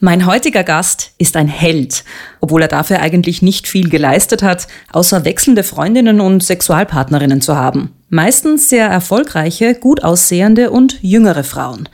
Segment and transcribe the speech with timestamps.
[0.00, 2.04] Mein heutiger Gast ist ein Held,
[2.40, 7.92] obwohl er dafür eigentlich nicht viel geleistet hat, außer wechselnde Freundinnen und Sexualpartnerinnen zu haben.
[8.08, 11.88] Meistens sehr erfolgreiche, gut aussehende und jüngere Frauen.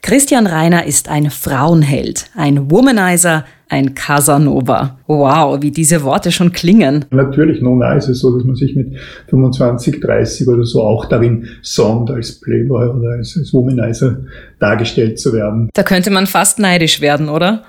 [0.00, 4.98] Christian Reiner ist ein Frauenheld, ein Womanizer, ein Casanova.
[5.06, 7.04] Wow, wie diese Worte schon klingen.
[7.10, 8.96] Natürlich, nun ist es so, dass man sich mit
[9.28, 14.18] 25, 30 oder so auch darin sonnt, als Playboy oder als, als Womanizer
[14.58, 15.70] dargestellt zu werden.
[15.72, 17.62] Da könnte man fast neidisch werden, oder?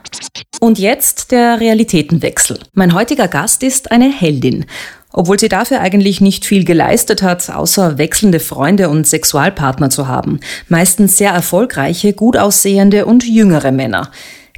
[0.59, 2.57] Und jetzt der Realitätenwechsel.
[2.73, 4.65] Mein heutiger Gast ist eine Heldin.
[5.13, 10.39] Obwohl sie dafür eigentlich nicht viel geleistet hat, außer wechselnde Freunde und Sexualpartner zu haben.
[10.69, 14.09] Meistens sehr erfolgreiche, gut aussehende und jüngere Männer.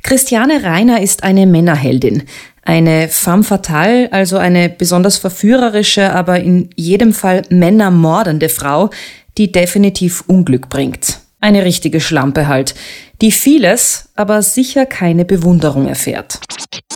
[0.04, 2.24] Christiane Reiner ist eine Männerheldin.
[2.62, 8.90] Eine femme fatale, also eine besonders verführerische, aber in jedem Fall männermordende Frau,
[9.38, 11.20] die definitiv Unglück bringt.
[11.42, 12.76] Eine richtige Schlampe halt,
[13.24, 16.42] die vieles, aber sicher keine Bewunderung erfährt.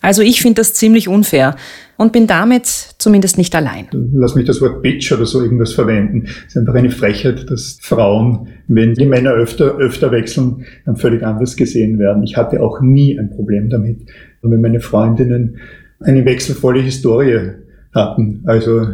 [0.01, 1.55] Also ich finde das ziemlich unfair
[1.95, 2.65] und bin damit
[2.97, 3.87] zumindest nicht allein.
[4.13, 6.25] Lass mich das Wort Bitch oder so irgendwas verwenden.
[6.25, 11.23] Es ist einfach eine Frechheit, dass Frauen, wenn die Männer öfter, öfter wechseln, dann völlig
[11.23, 12.23] anders gesehen werden.
[12.23, 14.01] Ich hatte auch nie ein Problem damit.
[14.41, 15.57] Wenn meine Freundinnen
[16.01, 17.51] eine wechselvolle Historie
[17.93, 18.85] hatten, also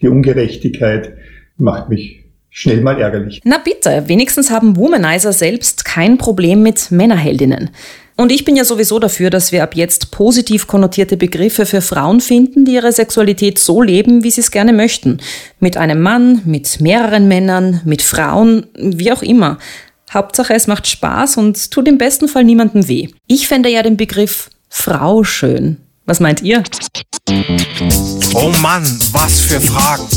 [0.00, 1.12] die Ungerechtigkeit
[1.56, 2.21] macht mich
[2.52, 3.40] schnell mal ärgerlich.
[3.44, 7.70] Na bitte, wenigstens haben Womanizer selbst kein Problem mit Männerheldinnen.
[8.16, 12.20] Und ich bin ja sowieso dafür, dass wir ab jetzt positiv konnotierte Begriffe für Frauen
[12.20, 15.18] finden, die ihre Sexualität so leben, wie sie es gerne möchten.
[15.60, 19.58] Mit einem Mann, mit mehreren Männern, mit Frauen, wie auch immer.
[20.12, 23.08] Hauptsache, es macht Spaß und tut im besten Fall niemandem weh.
[23.26, 25.78] Ich fände ja den Begriff Frau schön.
[26.04, 26.64] Was meint ihr?
[28.34, 30.08] Oh Mann, was für Fragen.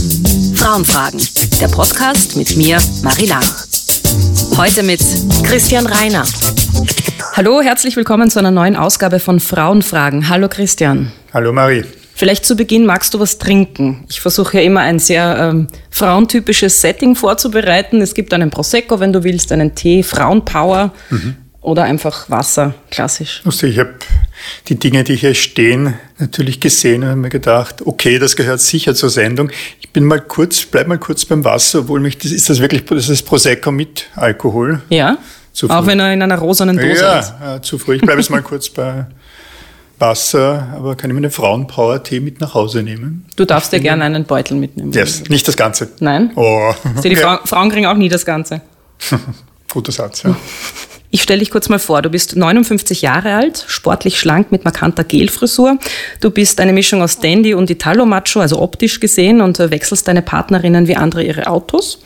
[0.55, 1.21] Frauenfragen.
[1.61, 3.67] Der Podcast mit mir, Marie Lach.
[4.57, 4.99] Heute mit
[5.43, 6.25] Christian Reiner.
[7.33, 10.27] Hallo, herzlich willkommen zu einer neuen Ausgabe von Frauenfragen.
[10.27, 11.11] Hallo Christian.
[11.31, 11.83] Hallo Marie.
[12.15, 14.05] Vielleicht zu Beginn magst du was trinken.
[14.09, 18.01] Ich versuche ja immer ein sehr ähm, frauentypisches Setting vorzubereiten.
[18.01, 21.35] Es gibt einen Prosecco, wenn du willst, einen Tee, Frauenpower mhm.
[21.61, 23.43] oder einfach Wasser, klassisch.
[23.45, 23.95] Ich habe
[24.67, 29.09] die Dinge, die hier stehen, natürlich gesehen und mir gedacht, okay, das gehört sicher zur
[29.09, 29.49] Sendung.
[29.81, 32.85] Ich bin mal kurz, bleib mal kurz beim Wasser, obwohl mich, das, ist das wirklich,
[32.85, 34.81] das ist Prosecco mit Alkohol?
[34.89, 35.17] Ja.
[35.53, 37.33] Zu Auch wenn er in einer rosanen Dose ja, ist.
[37.39, 37.95] Ja, zu früh.
[37.95, 39.05] Ich bleibe jetzt mal kurz bei
[39.99, 43.25] Wasser, aber kann ich mir einen Frauenpower-Tee mit nach Hause nehmen?
[43.37, 44.91] Du darfst dir gerne einen Beutel mitnehmen.
[44.91, 45.89] Yes, nicht das Ganze.
[45.99, 46.31] Nein?
[46.35, 46.73] Oh.
[47.03, 47.39] Die ja.
[47.45, 48.61] Frauen kriegen auch nie das Ganze.
[49.71, 50.35] Guter Satz, ja.
[51.15, 55.05] Ich stelle dich kurz mal vor, du bist 59 Jahre alt, sportlich schlank mit markanter
[55.05, 55.77] Gelfrisur.
[56.19, 60.89] Du bist eine Mischung aus Dandy und Italo-Macho, also optisch gesehen, und wechselst deine Partnerinnen
[60.89, 61.99] wie andere ihre Autos.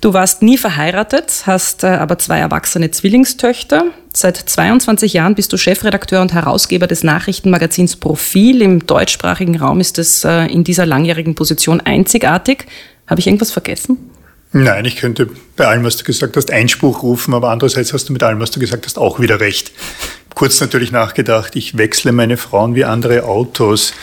[0.00, 3.84] Du warst nie verheiratet, hast äh, aber zwei erwachsene Zwillingstöchter.
[4.14, 8.62] Seit 22 Jahren bist du Chefredakteur und Herausgeber des Nachrichtenmagazins Profil.
[8.62, 12.64] Im deutschsprachigen Raum ist es äh, in dieser langjährigen Position einzigartig.
[13.06, 14.13] Habe ich irgendwas vergessen?
[14.56, 18.12] Nein, ich könnte bei allem, was du gesagt hast, Einspruch rufen, aber andererseits hast du
[18.12, 19.72] mit allem, was du gesagt hast, auch wieder recht.
[20.36, 23.94] Kurz natürlich nachgedacht, ich wechsle meine Frauen wie andere Autos.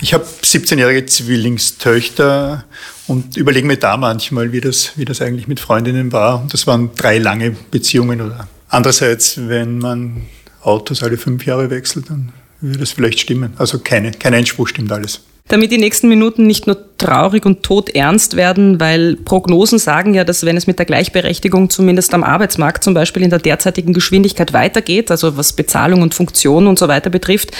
[0.00, 2.64] Ich habe 17-jährige Zwillingstöchter
[3.08, 6.46] und überlege mir da manchmal, wie das, wie das eigentlich mit Freundinnen war.
[6.50, 8.22] Das waren drei lange Beziehungen.
[8.22, 10.22] Oder andererseits, wenn man
[10.62, 13.52] Autos alle fünf Jahre wechselt, dann würde das vielleicht stimmen.
[13.58, 18.34] Also keine, kein Einspruch stimmt alles damit die nächsten Minuten nicht nur traurig und todernst
[18.34, 22.94] werden, weil Prognosen sagen ja, dass wenn es mit der Gleichberechtigung zumindest am Arbeitsmarkt zum
[22.94, 27.50] Beispiel in der derzeitigen Geschwindigkeit weitergeht, also was Bezahlung und Funktion und so weiter betrifft,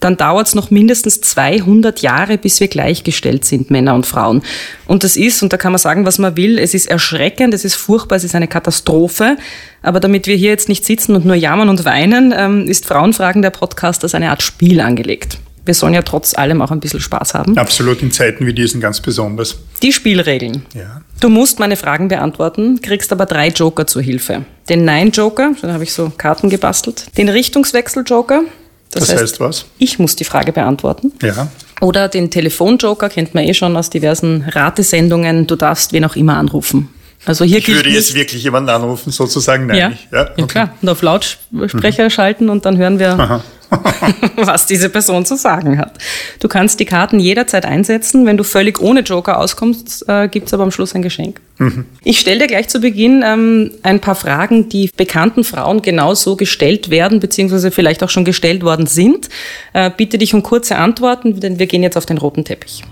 [0.00, 4.42] dann dauert es noch mindestens 200 Jahre, bis wir gleichgestellt sind, Männer und Frauen.
[4.86, 7.64] Und das ist, und da kann man sagen, was man will, es ist erschreckend, es
[7.64, 9.36] ist furchtbar, es ist eine Katastrophe.
[9.82, 13.42] Aber damit wir hier jetzt nicht sitzen und nur jammern und weinen, ähm, ist Frauenfragen
[13.42, 17.00] der Podcast als eine Art Spiel angelegt wir sollen ja trotz allem auch ein bisschen
[17.00, 17.56] Spaß haben.
[17.56, 19.56] Absolut, in Zeiten wie diesen ganz besonders.
[19.82, 20.64] Die Spielregeln.
[20.74, 21.00] Ja.
[21.20, 24.44] Du musst meine Fragen beantworten, kriegst aber drei Joker zur Hilfe.
[24.68, 27.06] Den Nein-Joker, da habe ich so Karten gebastelt.
[27.16, 28.42] Den Richtungswechsel-Joker.
[28.90, 29.64] Das, das heißt, heißt, was?
[29.78, 31.12] Ich muss die Frage beantworten.
[31.22, 31.48] Ja.
[31.80, 35.46] Oder den Telefon-Joker, kennt man eh schon aus diversen Ratesendungen.
[35.46, 36.88] Du darfst wen auch immer anrufen.
[37.26, 39.66] Also hier ich würde jetzt wirklich jemanden anrufen, sozusagen?
[39.66, 39.76] Nein.
[39.78, 40.40] Ja, ja, okay.
[40.40, 40.74] ja klar.
[40.82, 42.10] Und auf Lautsprecher mhm.
[42.10, 43.44] schalten und dann hören wir Aha.
[44.36, 45.98] was diese Person zu sagen hat.
[46.40, 48.26] Du kannst die Karten jederzeit einsetzen.
[48.26, 51.40] Wenn du völlig ohne Joker auskommst, äh, gibt es aber am Schluss ein Geschenk.
[51.58, 51.86] Mhm.
[52.02, 56.36] Ich stelle dir gleich zu Beginn ähm, ein paar Fragen, die bekannten Frauen genau so
[56.36, 59.28] gestellt werden, beziehungsweise vielleicht auch schon gestellt worden sind.
[59.72, 62.82] Äh, bitte dich um kurze Antworten, denn wir gehen jetzt auf den roten Teppich.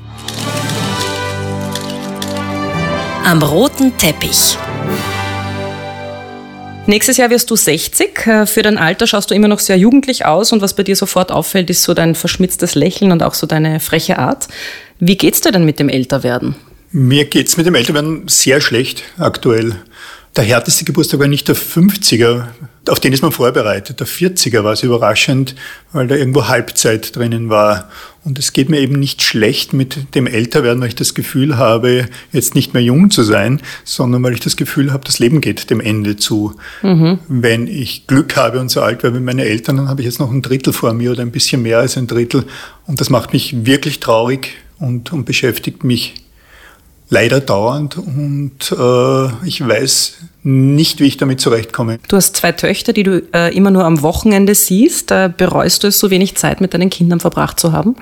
[3.24, 4.56] Am roten Teppich.
[6.86, 8.26] Nächstes Jahr wirst du 60.
[8.26, 10.96] Äh, für dein Alter schaust du immer noch sehr jugendlich aus und was bei dir
[10.96, 14.48] sofort auffällt, ist so dein verschmitztes Lächeln und auch so deine freche Art.
[14.98, 16.56] Wie geht's dir denn mit dem Älterwerden?
[16.90, 19.76] Mir geht's mit dem Älterwerden sehr schlecht aktuell.
[20.34, 22.46] Der härteste Geburtstag war nicht der 50er,
[22.88, 24.00] auf den ist man vorbereitet.
[24.00, 25.54] Der 40er war es überraschend,
[25.92, 27.88] weil da irgendwo Halbzeit drinnen war.
[28.24, 32.08] Und es geht mir eben nicht schlecht mit dem Älterwerden, weil ich das Gefühl habe,
[32.32, 35.70] jetzt nicht mehr jung zu sein, sondern weil ich das Gefühl habe, das Leben geht
[35.70, 36.54] dem Ende zu.
[36.82, 37.18] Mhm.
[37.28, 40.20] Wenn ich Glück habe und so alt werde wie meine Eltern, dann habe ich jetzt
[40.20, 42.44] noch ein Drittel vor mir oder ein bisschen mehr als ein Drittel.
[42.86, 46.14] Und das macht mich wirklich traurig und, und beschäftigt mich
[47.12, 50.14] leider dauernd und äh, ich weiß
[50.44, 51.98] nicht, wie ich damit zurechtkomme.
[52.08, 55.10] Du hast zwei Töchter, die du äh, immer nur am Wochenende siehst.
[55.10, 57.96] Äh, bereust du es, so wenig Zeit mit deinen Kindern verbracht zu haben?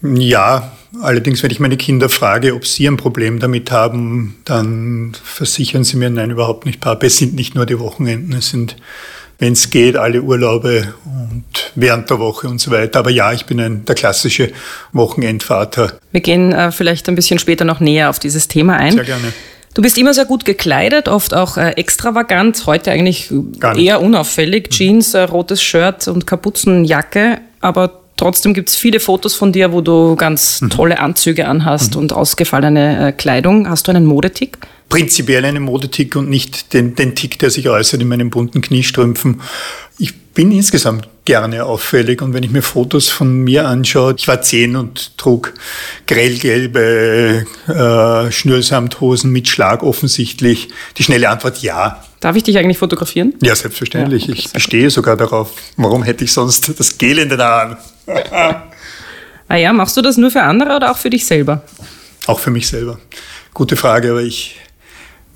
[0.00, 0.70] Ja,
[1.02, 5.96] allerdings, wenn ich meine Kinder frage, ob sie ein Problem damit haben, dann versichern sie
[5.96, 7.04] mir, nein, überhaupt nicht, Papa.
[7.04, 8.76] Es sind nicht nur die Wochenenden, es sind
[9.38, 11.44] wenn es geht, alle Urlaube und
[11.74, 13.00] während der Woche und so weiter.
[13.00, 14.52] Aber ja, ich bin ein, der klassische
[14.92, 15.98] Wochenendvater.
[16.12, 18.92] Wir gehen äh, vielleicht ein bisschen später noch näher auf dieses Thema ein.
[18.92, 19.32] Sehr gerne.
[19.74, 23.30] Du bist immer sehr gut gekleidet, oft auch äh, extravagant, heute eigentlich
[23.76, 24.70] eher unauffällig.
[24.70, 29.80] Jeans, äh, rotes Shirt und Kapuzenjacke, aber trotzdem gibt es viele Fotos von dir, wo
[29.80, 30.70] du ganz mhm.
[30.70, 32.02] tolle Anzüge anhast mhm.
[32.02, 33.68] und ausgefallene äh, Kleidung.
[33.68, 34.58] Hast du einen Modetick?
[34.88, 39.40] prinzipiell einen Modetick und nicht den, den Tick, der sich äußert in meinen bunten Kniestrümpfen.
[39.98, 44.42] Ich bin insgesamt gerne auffällig und wenn ich mir Fotos von mir anschaue, ich war
[44.42, 45.54] zehn und trug
[46.06, 50.68] grellgelbe äh, Schnürsamthosen mit Schlag offensichtlich.
[50.98, 52.02] Die schnelle Antwort ja.
[52.20, 53.34] Darf ich dich eigentlich fotografieren?
[53.42, 54.26] Ja, selbstverständlich.
[54.26, 55.52] Ja, okay, ich bestehe sogar darauf.
[55.76, 57.76] Warum hätte ich sonst das Gel in den Haaren?
[59.48, 61.62] ah ja, machst du das nur für andere oder auch für dich selber?
[62.26, 62.98] Auch für mich selber.
[63.54, 64.56] Gute Frage, aber ich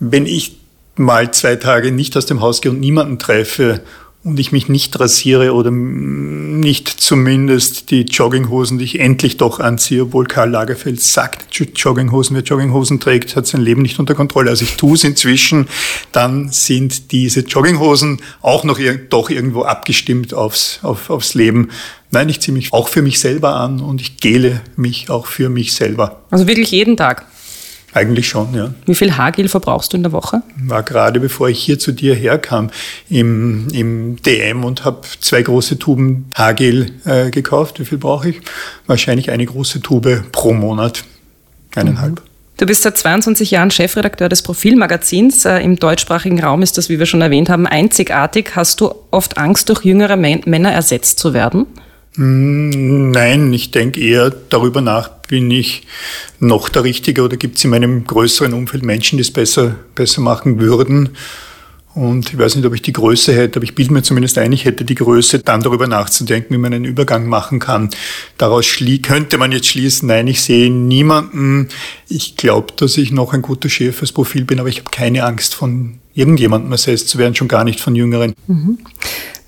[0.01, 0.57] wenn ich
[0.97, 3.83] mal zwei Tage nicht aus dem Haus gehe und niemanden treffe
[4.23, 10.03] und ich mich nicht rasiere oder nicht zumindest die Jogginghosen, die ich endlich doch anziehe,
[10.03, 14.51] obwohl Karl Lagerfeld sagt, Jogginghosen, wer Jogginghosen trägt, hat sein Leben nicht unter Kontrolle.
[14.51, 15.69] Also ich tue es inzwischen,
[16.13, 18.79] dann sind diese Jogginghosen auch noch
[19.09, 21.71] doch irgendwo abgestimmt aufs, auf, aufs Leben.
[22.11, 25.49] Nein, ich ziehe mich auch für mich selber an und ich gele mich auch für
[25.49, 26.23] mich selber.
[26.31, 27.25] Also wirklich jeden Tag?
[27.93, 28.73] Eigentlich schon, ja.
[28.87, 30.43] Wie viel Haargel verbrauchst du in der Woche?
[30.57, 32.71] War gerade bevor ich hier zu dir herkam
[33.09, 37.81] im, im DM und habe zwei große Tuben Haargel äh, gekauft.
[37.81, 38.41] Wie viel brauche ich?
[38.87, 41.05] Wahrscheinlich eine große Tube pro Monat.
[41.75, 42.21] Eineinhalb.
[42.21, 42.31] Mhm.
[42.59, 45.45] Du bist seit 22 Jahren Chefredakteur des Profilmagazins.
[45.47, 48.53] Äh, Im deutschsprachigen Raum ist das, wie wir schon erwähnt haben, einzigartig.
[48.55, 51.67] Hast du oft Angst, durch jüngere Männer ersetzt zu werden?
[52.17, 55.87] Hm, nein, ich denke eher darüber nach, bin ich
[56.41, 60.21] noch der Richtige oder gibt es in meinem größeren Umfeld Menschen, die es besser, besser
[60.21, 61.11] machen würden.
[61.95, 64.53] Und ich weiß nicht, ob ich die Größe hätte, aber ich bilde mir zumindest ein,
[64.53, 67.91] ich hätte die Größe, dann darüber nachzudenken, wie man einen Übergang machen kann.
[68.39, 68.67] Daraus
[69.03, 71.69] könnte man jetzt schließen, nein, ich sehe niemanden.
[72.09, 75.25] Ich glaube, dass ich noch ein guter Chef fürs Profil bin, aber ich habe keine
[75.25, 78.35] Angst, von irgendjemandem ersetzt zu werden, schon gar nicht von Jüngeren.
[78.47, 78.79] Mhm.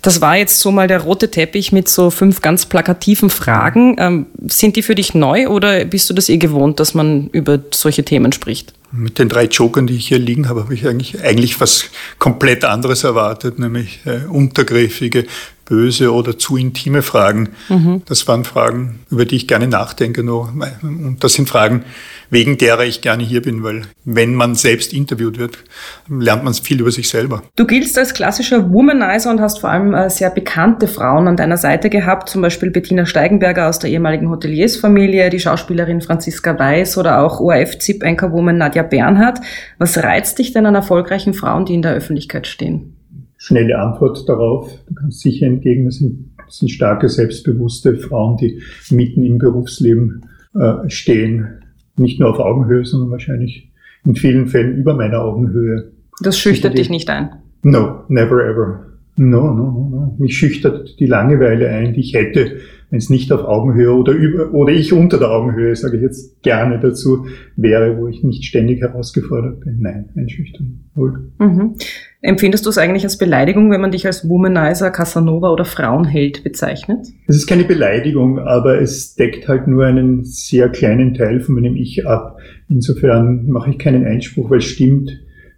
[0.03, 3.95] Das war jetzt so mal der rote Teppich mit so fünf ganz plakativen Fragen.
[3.97, 7.57] Ähm, sind die für dich neu oder bist du das eh gewohnt, dass man über
[7.71, 8.73] solche Themen spricht?
[8.91, 11.85] Mit den drei Jokern, die ich hier liegen habe, habe ich eigentlich, eigentlich was
[12.19, 15.25] komplett anderes erwartet, nämlich äh, untergriffige,
[15.65, 17.49] böse oder zu intime Fragen.
[17.69, 18.01] Mhm.
[18.05, 20.21] Das waren Fragen, über die ich gerne nachdenke.
[20.21, 21.85] Und das sind Fragen,
[22.33, 25.59] wegen derer ich gerne hier bin, weil wenn man selbst interviewt wird,
[26.09, 27.43] lernt man viel über sich selber.
[27.55, 31.57] Du giltst als klassischer Womanizer und hast vor allem äh, sehr bekannte Frauen an deiner
[31.57, 37.23] Seite gehabt, zum Beispiel Bettina Steigenberger aus der ehemaligen Hoteliersfamilie, die Schauspielerin Franziska Weiß oder
[37.23, 39.39] auch ORF-ZIP-Anchorwoman Nadja Bernhardt.
[39.77, 42.97] Was reizt dich denn an erfolgreichen Frauen, die in der Öffentlichkeit stehen?
[43.37, 44.71] Schnelle Antwort darauf.
[44.87, 50.25] Du kannst sicher entgegnen, das sind, das sind starke, selbstbewusste Frauen, die mitten im Berufsleben
[50.55, 51.62] äh, stehen
[51.95, 53.71] nicht nur auf Augenhöhe, sondern wahrscheinlich
[54.05, 55.91] in vielen Fällen über meiner Augenhöhe.
[56.21, 57.29] Das schüchtert dich nicht ein?
[57.63, 58.85] No, never ever.
[59.15, 60.15] No, no, no, no.
[60.17, 62.57] Mich schüchtert die Langeweile ein, die ich hätte,
[62.89, 66.41] wenn es nicht auf Augenhöhe oder über, oder ich unter der Augenhöhe, sage ich jetzt
[66.41, 69.79] gerne dazu, wäre, wo ich nicht ständig herausgefordert bin.
[69.81, 70.81] Nein, einschüchtern.
[70.95, 71.31] Null.
[71.39, 71.75] Mhm.
[72.25, 77.07] Empfindest du es eigentlich als Beleidigung, wenn man dich als Womanizer, Casanova oder Frauenheld bezeichnet?
[77.27, 81.75] Es ist keine Beleidigung, aber es deckt halt nur einen sehr kleinen Teil von meinem
[81.75, 82.37] Ich ab.
[82.69, 85.11] Insofern mache ich keinen Einspruch, weil es stimmt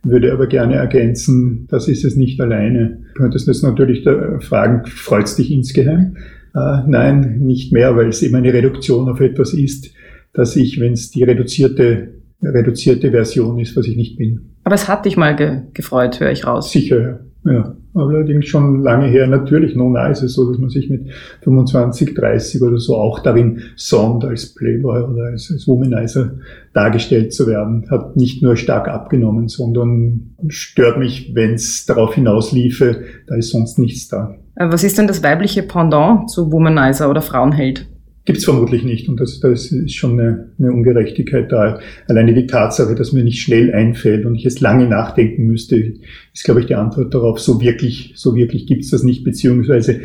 [0.05, 3.00] würde aber gerne ergänzen, das ist es nicht alleine.
[3.15, 4.03] Du könntest jetzt natürlich
[4.39, 6.17] fragen, freut es dich insgeheim?
[6.53, 9.91] Äh, nein, nicht mehr, weil es eben eine Reduktion auf etwas ist,
[10.34, 12.13] dass ich, wenn es die reduzierte,
[12.45, 14.51] reduzierte Version ist, was ich nicht bin.
[14.63, 16.71] Aber es hat dich mal ge gefreut, höre ich raus.
[16.71, 19.27] Sicher, Ja, allerdings schon lange her.
[19.27, 21.11] Natürlich, nun ist es so, dass man sich mit
[21.43, 26.31] 25, 30 oder so auch darin sonnt, als Playboy oder als, als Womanizer
[26.73, 27.85] dargestellt zu werden.
[27.91, 33.77] Hat nicht nur stark abgenommen, sondern stört mich, wenn es darauf hinausliefe, da ist sonst
[33.77, 34.35] nichts da.
[34.55, 37.87] Äh, was ist denn das weibliche Pendant zu Womanizer oder Frauenheld?
[38.25, 41.79] Gibt es vermutlich nicht und das, das ist schon eine, eine Ungerechtigkeit da.
[42.08, 45.94] Alleine die Tatsache, dass mir nicht schnell einfällt und ich es lange nachdenken müsste,
[46.34, 47.39] ist, glaube ich, die Antwort darauf.
[47.39, 50.01] So wirklich, so wirklich gibt es das nicht, beziehungsweise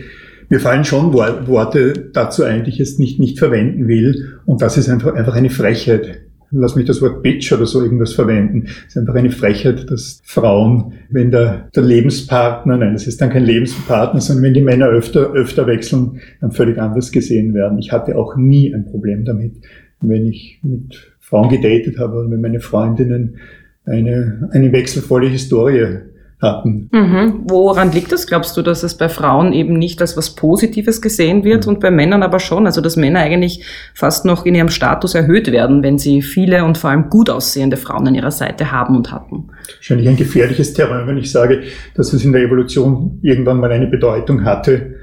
[0.51, 4.77] mir fallen schon Worte dazu ein, die ich jetzt nicht, nicht verwenden will und das
[4.77, 8.65] ist einfach, einfach eine Frechheit lass mich das Wort Bitch oder so irgendwas verwenden.
[8.67, 13.31] Es ist einfach eine Frechheit, dass Frauen, wenn der, der Lebenspartner, nein, das ist dann
[13.31, 17.79] kein Lebenspartner, sondern wenn die Männer öfter, öfter wechseln, dann völlig anders gesehen werden.
[17.79, 19.55] Ich hatte auch nie ein Problem damit,
[20.01, 23.37] wenn ich mit Frauen gedatet habe oder wenn meine Freundinnen
[23.85, 26.01] eine, eine wechselvolle Historie
[26.41, 26.89] hatten.
[26.93, 27.43] Mhm.
[27.45, 28.27] Woran liegt das?
[28.27, 31.75] Glaubst du, dass es bei Frauen eben nicht als was Positives gesehen wird mhm.
[31.75, 32.67] und bei Männern aber schon?
[32.67, 36.79] Also dass Männer eigentlich fast noch in ihrem Status erhöht werden, wenn sie viele und
[36.79, 39.49] vor allem gut aussehende Frauen an ihrer Seite haben und hatten.
[39.77, 41.63] Wahrscheinlich ein gefährliches Terrain, wenn ich sage,
[41.95, 44.95] dass es in der Evolution irgendwann mal eine Bedeutung hatte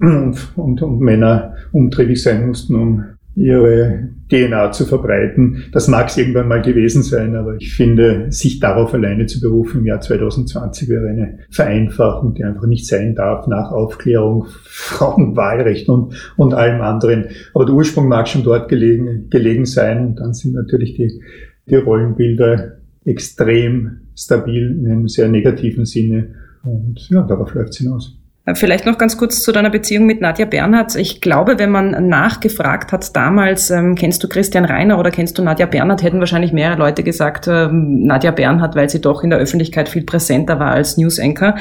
[0.00, 3.04] und, und, und Männer umtriebig sein mussten, um
[3.36, 5.64] ihre DNA zu verbreiten.
[5.70, 9.80] Das mag es irgendwann mal gewesen sein, aber ich finde, sich darauf alleine zu berufen
[9.80, 16.14] im Jahr 2020 wäre eine Vereinfachung, die einfach nicht sein darf nach Aufklärung, Frauenwahlrecht und,
[16.36, 17.26] und allem anderen.
[17.52, 21.20] Aber der Ursprung mag schon dort gelegen, gelegen sein und dann sind natürlich die,
[21.68, 28.18] die Rollenbilder extrem stabil in einem sehr negativen Sinne und ja, darauf läuft es hinaus.
[28.54, 30.94] Vielleicht noch ganz kurz zu deiner Beziehung mit Nadja Bernhardt.
[30.94, 35.42] Ich glaube, wenn man nachgefragt hat damals, ähm, kennst du Christian Reiner oder kennst du
[35.42, 39.40] Nadja Bernhardt, hätten wahrscheinlich mehrere Leute gesagt, ähm, Nadja Bernhardt, weil sie doch in der
[39.40, 41.56] Öffentlichkeit viel präsenter war als News Anchor.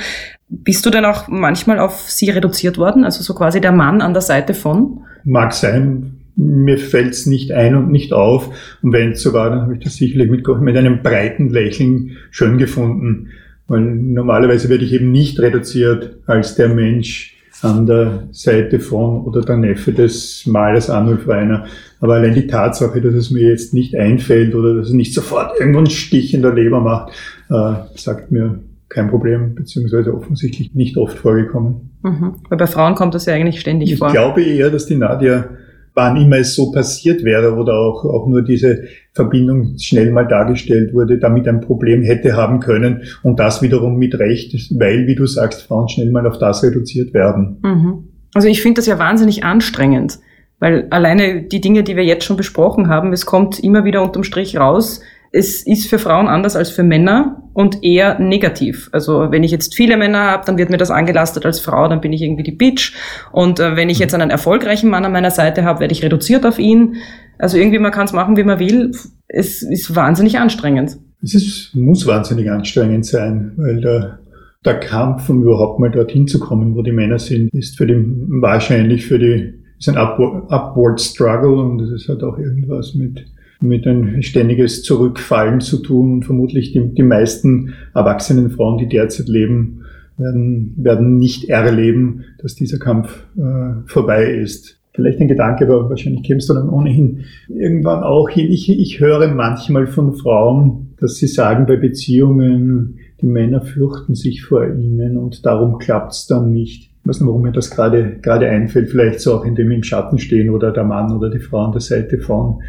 [0.48, 3.04] Bist du denn auch manchmal auf sie reduziert worden?
[3.04, 5.00] Also so quasi der Mann an der Seite von?
[5.24, 6.18] Mag sein.
[6.36, 8.52] Mir fällt's nicht ein und nicht auf.
[8.84, 12.18] Und wenn es so war, dann habe ich das sicherlich mit, mit einem breiten Lächeln
[12.30, 13.30] schön gefunden.
[13.68, 19.42] Weil normalerweise werde ich eben nicht reduziert als der Mensch an der Seite von oder
[19.42, 21.66] der Neffe des Malers Arnulf Reiner.
[22.00, 25.60] Aber allein die Tatsache, dass es mir jetzt nicht einfällt oder dass es nicht sofort
[25.60, 27.14] irgendwo einen Stich in der Leber macht,
[27.50, 31.92] äh, sagt mir kein Problem, beziehungsweise offensichtlich nicht oft vorgekommen.
[32.04, 32.36] Mhm.
[32.50, 34.10] Weil bei Frauen kommt das ja eigentlich ständig ich vor.
[34.10, 35.50] Ich glaube eher, dass die Nadia
[35.96, 38.84] wann immer es so passiert wäre oder auch, auch nur diese
[39.16, 44.20] Verbindung schnell mal dargestellt wurde, damit ein Problem hätte haben können und das wiederum mit
[44.20, 47.58] Recht, weil, wie du sagst, Frauen schnell mal auf das reduziert werden.
[47.64, 48.10] Mhm.
[48.34, 50.20] Also ich finde das ja wahnsinnig anstrengend,
[50.60, 54.26] weil alleine die Dinge, die wir jetzt schon besprochen haben, es kommt immer wieder unterm
[54.26, 55.00] Strich raus,
[55.32, 58.90] es ist für Frauen anders als für Männer und eher negativ.
[58.94, 62.00] Also wenn ich jetzt viele Männer habe, dann wird mir das angelastet als Frau, dann
[62.00, 62.94] bin ich irgendwie die Bitch.
[63.34, 66.46] Und äh, wenn ich jetzt einen erfolgreichen Mann an meiner Seite habe, werde ich reduziert
[66.46, 66.96] auf ihn.
[67.38, 68.92] Also irgendwie, man kann es machen, wie man will.
[69.28, 70.98] Es ist wahnsinnig anstrengend.
[71.22, 74.20] Es ist, muss wahnsinnig anstrengend sein, weil der,
[74.64, 77.96] der Kampf, um überhaupt mal dorthin zu kommen, wo die Männer sind, ist für die,
[77.96, 83.26] wahrscheinlich für die, ist ein Upward, Upward Struggle und es hat auch irgendwas mit
[83.62, 86.14] mit ein ständiges Zurückfallen zu tun.
[86.14, 89.86] Und vermutlich die, die meisten erwachsenen Frauen, die derzeit leben,
[90.18, 94.80] werden, werden nicht erleben, dass dieser Kampf äh, vorbei ist.
[94.96, 98.50] Vielleicht ein Gedanke, aber wahrscheinlich kämst du dann ohnehin irgendwann auch hin.
[98.52, 104.44] Ich, ich höre manchmal von Frauen, dass sie sagen, bei Beziehungen, die Männer fürchten sich
[104.44, 106.92] vor ihnen und darum klappt's dann nicht.
[107.02, 108.90] Ich weiß nicht, warum mir das gerade, gerade einfällt.
[108.90, 111.82] Vielleicht so auch, indem im Schatten stehen oder der Mann oder die Frau an der
[111.82, 112.62] Seite von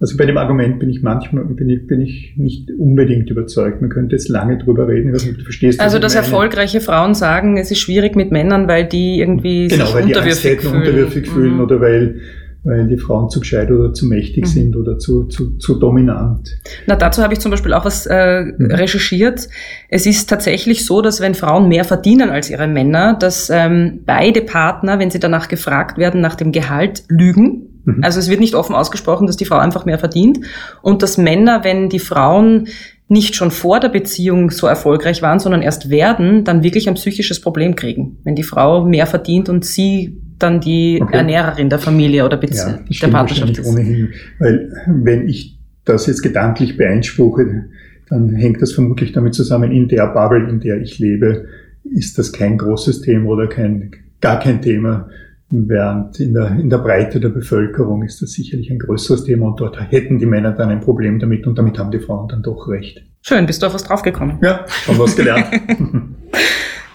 [0.00, 3.80] also bei dem Argument bin ich manchmal bin ich, bin ich nicht unbedingt überzeugt.
[3.80, 5.80] Man könnte jetzt lange drüber reden, was du verstehst.
[5.80, 9.94] Also dass erfolgreiche Frauen sagen, es ist schwierig mit Männern, weil die irgendwie genau, sich
[9.94, 10.76] weil unterwürfig die fühlen.
[10.76, 11.60] unterwürfig fühlen mhm.
[11.60, 12.20] oder weil
[12.64, 14.48] weil die Frauen zu gescheit oder zu mächtig mhm.
[14.48, 16.50] sind oder zu, zu, zu dominant.
[16.86, 18.70] Na, dazu habe ich zum Beispiel auch was äh, mhm.
[18.70, 19.48] recherchiert.
[19.88, 24.42] Es ist tatsächlich so, dass wenn Frauen mehr verdienen als ihre Männer, dass ähm, beide
[24.42, 28.02] Partner, wenn sie danach gefragt werden, nach dem Gehalt lügen Mhm.
[28.02, 30.40] Also es wird nicht offen ausgesprochen, dass die Frau einfach mehr verdient
[30.82, 32.68] und dass Männer, wenn die Frauen
[33.08, 37.40] nicht schon vor der Beziehung so erfolgreich waren, sondern erst werden, dann wirklich ein psychisches
[37.40, 38.18] Problem kriegen.
[38.22, 41.16] Wenn die Frau mehr verdient und sie dann die okay.
[41.16, 43.66] Ernährerin der Familie oder Bezie ja, der Partnerschaft ist.
[43.66, 47.64] Ohnehin, weil wenn ich das jetzt gedanklich beeinspruche,
[48.08, 51.46] dann hängt das vermutlich damit zusammen, in der Bubble, in der ich lebe,
[51.84, 55.08] ist das kein großes Thema oder kein, gar kein Thema.
[55.50, 59.60] Während in der, in der Breite der Bevölkerung ist das sicherlich ein größeres Thema und
[59.60, 62.68] dort hätten die Männer dann ein Problem damit und damit haben die Frauen dann doch
[62.68, 63.02] recht.
[63.22, 64.38] Schön, bist du auf was draufgekommen?
[64.42, 65.46] Ja, schon was gelernt.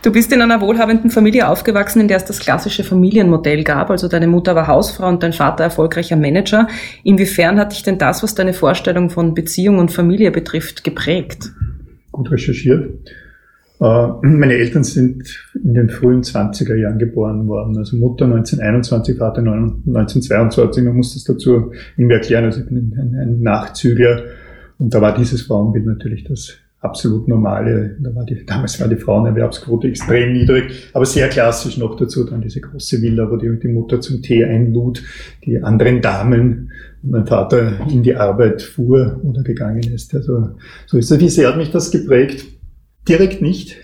[0.03, 3.89] Du bist in einer wohlhabenden Familie aufgewachsen, in der es das klassische Familienmodell gab.
[3.89, 6.67] Also deine Mutter war Hausfrau und dein Vater erfolgreicher Manager.
[7.05, 11.53] Inwiefern hat dich denn das, was deine Vorstellung von Beziehung und Familie betrifft, geprägt?
[12.11, 12.99] Gut recherchiert.
[13.79, 15.23] Äh, meine Eltern sind
[15.63, 17.77] in den frühen 20er Jahren geboren worden.
[17.77, 20.83] Also Mutter 1921, Vater 1922.
[20.83, 22.45] Man muss das dazu irgendwie erklären.
[22.45, 24.23] Also ich bin ein Nachzügler.
[24.77, 27.95] Und da war dieses Frauenbild natürlich das absolut normale.
[27.99, 32.25] Da war die, damals war die Frauenerwerbsquote extrem niedrig, aber sehr klassisch noch dazu.
[32.25, 35.01] Dann diese große Villa, wo die, die Mutter zum Tee einlud,
[35.45, 40.13] die anderen Damen und mein Vater in die Arbeit fuhr oder gegangen ist.
[40.13, 40.49] Also
[40.85, 41.19] so ist es.
[41.19, 42.45] Wie sehr hat mich das geprägt?
[43.07, 43.77] Direkt nicht,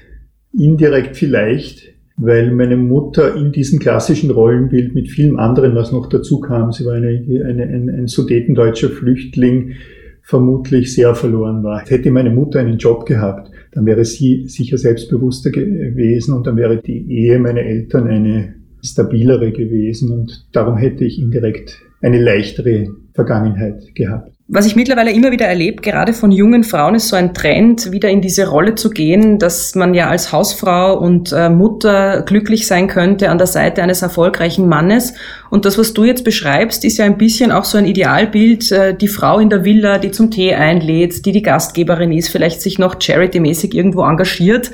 [0.58, 6.40] indirekt vielleicht, weil meine Mutter in diesem klassischen Rollenbild mit vielem anderen, was noch dazu
[6.40, 9.74] kam, sie war eine, eine, ein, ein sudetendeutscher Flüchtling,
[10.22, 11.84] vermutlich sehr verloren war.
[11.86, 16.82] Hätte meine Mutter einen Job gehabt, dann wäre sie sicher selbstbewusster gewesen und dann wäre
[16.82, 23.94] die Ehe meiner Eltern eine stabilere gewesen und darum hätte ich indirekt eine leichtere Vergangenheit
[23.96, 24.32] gehabt.
[24.52, 28.10] Was ich mittlerweile immer wieder erlebe, gerade von jungen Frauen, ist so ein Trend, wieder
[28.10, 32.88] in diese Rolle zu gehen, dass man ja als Hausfrau und äh, Mutter glücklich sein
[32.88, 35.14] könnte an der Seite eines erfolgreichen Mannes.
[35.52, 38.96] Und das, was du jetzt beschreibst, ist ja ein bisschen auch so ein Idealbild, äh,
[38.96, 42.80] die Frau in der Villa, die zum Tee einlädt, die die Gastgeberin ist, vielleicht sich
[42.80, 44.72] noch charity-mäßig irgendwo engagiert.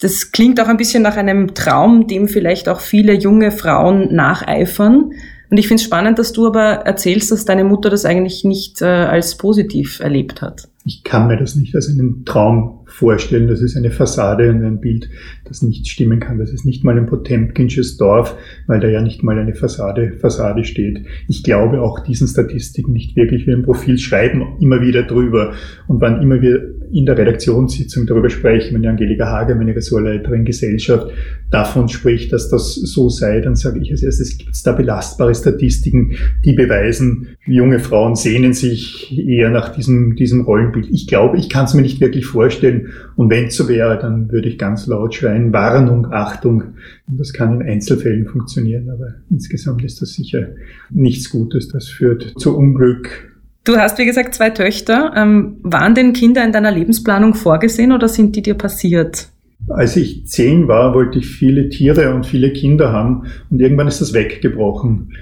[0.00, 5.10] Das klingt auch ein bisschen nach einem Traum, dem vielleicht auch viele junge Frauen nacheifern.
[5.50, 8.82] Und ich finde es spannend, dass du aber erzählst, dass deine Mutter das eigentlich nicht
[8.82, 10.68] äh, als positiv erlebt hat.
[10.84, 13.48] Ich kann mir das nicht als einen Traum vorstellen.
[13.48, 15.08] Das ist eine Fassade und ein Bild,
[15.44, 16.38] das nicht stimmen kann.
[16.38, 18.34] Das ist nicht mal ein Potemkinsches Dorf,
[18.66, 21.04] weil da ja nicht mal eine Fassade, Fassade steht.
[21.28, 23.46] Ich glaube auch diesen Statistiken nicht wirklich.
[23.46, 25.52] Wir im Profil schreiben immer wieder drüber.
[25.86, 30.44] Und wann immer wir in der Redaktionssitzung darüber sprechen, wenn die Angelika Hage, meine Ressortleiterin
[30.44, 31.10] Gesellschaft,
[31.50, 35.34] davon spricht, dass das so sei, dann sage ich als erstes, gibt es da belastbare
[35.34, 40.88] Statistiken, die beweisen, junge Frauen sehnen sich eher nach diesem, diesem Rollenbild.
[40.90, 44.30] Ich glaube, ich kann es mir nicht wirklich vorstellen, und wenn es so wäre, dann
[44.30, 46.62] würde ich ganz laut schreien, Warnung, Achtung.
[47.06, 50.48] Und das kann in Einzelfällen funktionieren, aber insgesamt ist das sicher
[50.90, 51.68] nichts Gutes.
[51.68, 53.27] Das führt zu Unglück.
[53.68, 55.12] Du hast, wie gesagt, zwei Töchter.
[55.14, 59.28] Ähm, waren denn Kinder in deiner Lebensplanung vorgesehen oder sind die dir passiert?
[59.68, 64.00] Als ich zehn war, wollte ich viele Tiere und viele Kinder haben und irgendwann ist
[64.00, 65.12] das weggebrochen.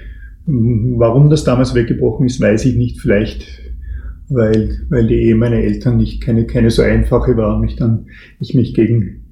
[0.45, 3.01] Warum das damals weggebrochen ist, weiß ich nicht.
[3.01, 3.45] Vielleicht
[4.29, 8.05] weil, weil die Ehe meiner Eltern nicht keine, keine so einfache war und mich dann,
[8.39, 9.25] ich mich gegen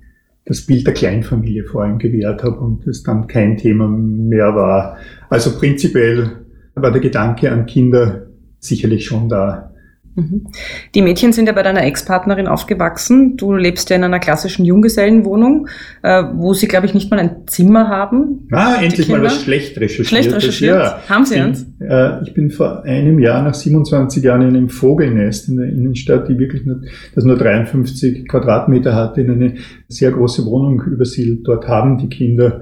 [0.43, 4.97] das Bild der Kleinfamilie vor allem gewehrt habe und es dann kein Thema mehr war.
[5.29, 6.31] Also prinzipiell
[6.75, 8.24] war der Gedanke an Kinder
[8.67, 9.71] sicherlich schon da.
[10.15, 10.47] Mhm.
[10.93, 13.35] Die Mädchen sind ja bei deiner Ex-Partnerin aufgewachsen.
[13.35, 15.67] Du lebst ja in einer klassischen Junggesellenwohnung,
[16.03, 18.47] äh, wo sie, glaube ich, nicht mal ein Zimmer haben.
[18.51, 20.07] Ah, endlich mal was schlecht recherchiert.
[20.07, 20.77] Schlecht recherchiert?
[20.77, 20.99] Ja.
[21.09, 21.65] Haben sie uns?
[21.81, 26.29] Äh, ich bin vor einem Jahr, nach 27 Jahren, in einem Vogelnest in der Innenstadt,
[26.29, 26.81] die wirklich nur,
[27.13, 29.55] das nur 53 Quadratmeter hatte, in eine
[29.89, 31.41] sehr große Wohnung übersiedelt.
[31.43, 32.61] Dort haben die Kinder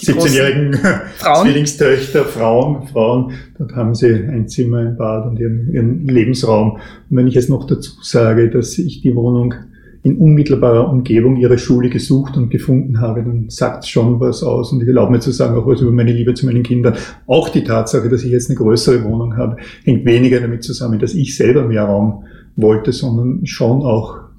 [0.00, 0.78] 17-jährigen
[1.42, 6.72] Zwillingstöchter, Frauen, Frauen, dort haben sie ein Zimmer, ein Bad und ihren, ihren Lebensraum.
[6.72, 9.54] Und wenn ich jetzt noch dazu sage, dass ich die Wohnung
[10.02, 14.72] in unmittelbarer Umgebung ihrer Schule gesucht und gefunden habe, dann sagt schon was aus.
[14.72, 16.94] Und ich erlaube mir zu sagen, auch was über meine Liebe zu meinen Kindern.
[17.26, 21.12] Auch die Tatsache, dass ich jetzt eine größere Wohnung habe, hängt weniger damit zusammen, dass
[21.12, 22.24] ich selber mehr Raum
[22.56, 24.29] wollte, sondern schon auch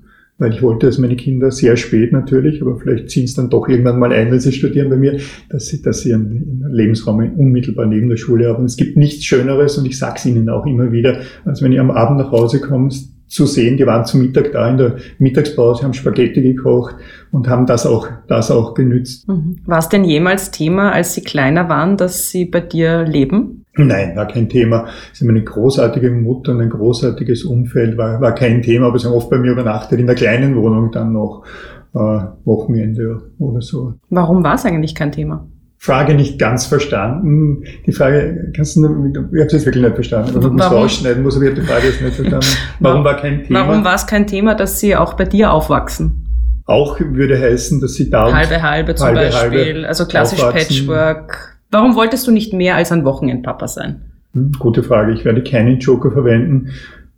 [0.41, 3.69] weil ich wollte, dass meine Kinder sehr spät natürlich, aber vielleicht ziehen es dann doch
[3.69, 7.85] irgendwann mal ein, wenn sie studieren bei mir, dass sie, dass sie einen Lebensraum unmittelbar
[7.85, 8.65] neben der Schule haben.
[8.65, 11.79] Es gibt nichts Schöneres und ich sage es ihnen auch immer wieder, als wenn ihr
[11.79, 12.95] am Abend nach Hause kommt,
[13.31, 16.95] zu sehen, die waren zum Mittag da in der Mittagspause, haben Spaghetti gekocht
[17.31, 19.27] und haben das auch, das auch genützt.
[19.27, 19.55] Mhm.
[19.65, 23.65] War es denn jemals Thema, als sie kleiner waren, dass sie bei dir leben?
[23.77, 24.87] Nein, war kein Thema.
[25.13, 29.07] Sie haben eine großartige Mutter und ein großartiges Umfeld, war, war kein Thema, aber sie
[29.07, 31.45] haben oft bei mir übernachtet in der kleinen Wohnung dann noch
[31.93, 31.97] äh,
[32.43, 33.93] Wochenende oder so.
[34.09, 35.47] Warum war es eigentlich kein Thema?
[35.83, 37.63] Frage nicht ganz verstanden.
[37.87, 40.39] Die Frage, kannst du, ich habe es jetzt wirklich nicht verstanden.
[40.39, 42.45] Ich muss rausschneiden muss, aber ich habe die Frage jetzt nicht verstanden.
[42.79, 43.67] Warum war kein Thema?
[43.67, 46.27] Warum war es kein Thema, dass sie auch bei dir aufwachsen?
[46.67, 50.85] Auch würde heißen, dass sie da halbe halbe zum halbe, Beispiel, halbe also klassisch aufwachsen.
[50.85, 51.57] Patchwork.
[51.71, 54.01] Warum wolltest du nicht mehr als ein Wochenendpapa sein?
[54.35, 55.13] Hm, gute Frage.
[55.13, 56.69] Ich werde keinen Joker verwenden,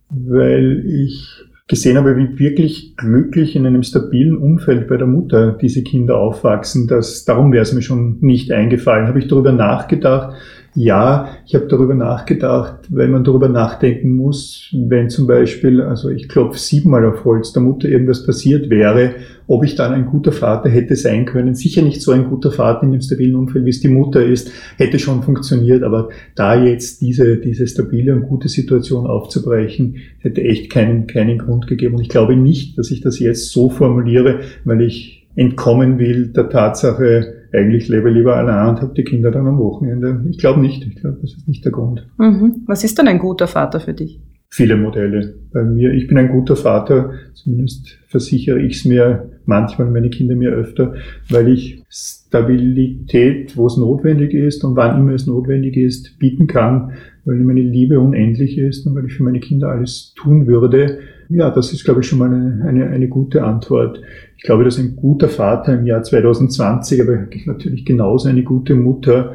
[0.08, 5.82] weil ich gesehen habe, wie wirklich möglich in einem stabilen Umfeld bei der Mutter diese
[5.82, 6.86] Kinder aufwachsen.
[6.86, 9.06] Das, darum wäre es mir schon nicht eingefallen.
[9.08, 10.36] Habe ich darüber nachgedacht,
[10.76, 16.28] Ja, ich habe darüber nachgedacht, weil man darüber nachdenken muss, wenn zum Beispiel, also ich
[16.28, 19.14] klopfe siebenmal auf Holz, der Mutter irgendwas passiert wäre,
[19.46, 21.54] ob ich dann ein guter Vater hätte sein können.
[21.54, 24.50] Sicher nicht so ein guter Vater in dem stabilen Umfeld, wie es die Mutter ist,
[24.76, 30.72] hätte schon funktioniert, aber da jetzt diese, diese stabile und gute Situation aufzubrechen, hätte echt
[30.72, 31.94] keinen, keinen Grund gegeben.
[31.94, 36.48] Und ich glaube nicht, dass ich das jetzt so formuliere, weil ich entkommen will der
[36.48, 40.24] Tatsache, eigentlich lebe ich lieber allein und habe die Kinder dann am Wochenende.
[40.28, 40.84] Ich glaube nicht.
[40.86, 42.06] Ich glaube, das ist nicht der Grund.
[42.18, 42.62] Mhm.
[42.66, 44.20] Was ist denn ein guter Vater für dich?
[44.54, 45.34] Viele Modelle.
[45.52, 50.36] Bei mir, ich bin ein guter Vater, zumindest versichere ich es mir manchmal, meine Kinder
[50.36, 50.94] mir öfter,
[51.28, 56.92] weil ich Stabilität, wo es notwendig ist und wann immer es notwendig ist, bieten kann,
[57.24, 61.00] weil meine Liebe unendlich ist und weil ich für meine Kinder alles tun würde.
[61.30, 64.02] Ja, das ist, glaube ich, schon mal eine, eine, eine gute Antwort.
[64.36, 69.32] Ich glaube, dass ein guter Vater im Jahr 2020, aber natürlich genauso eine gute Mutter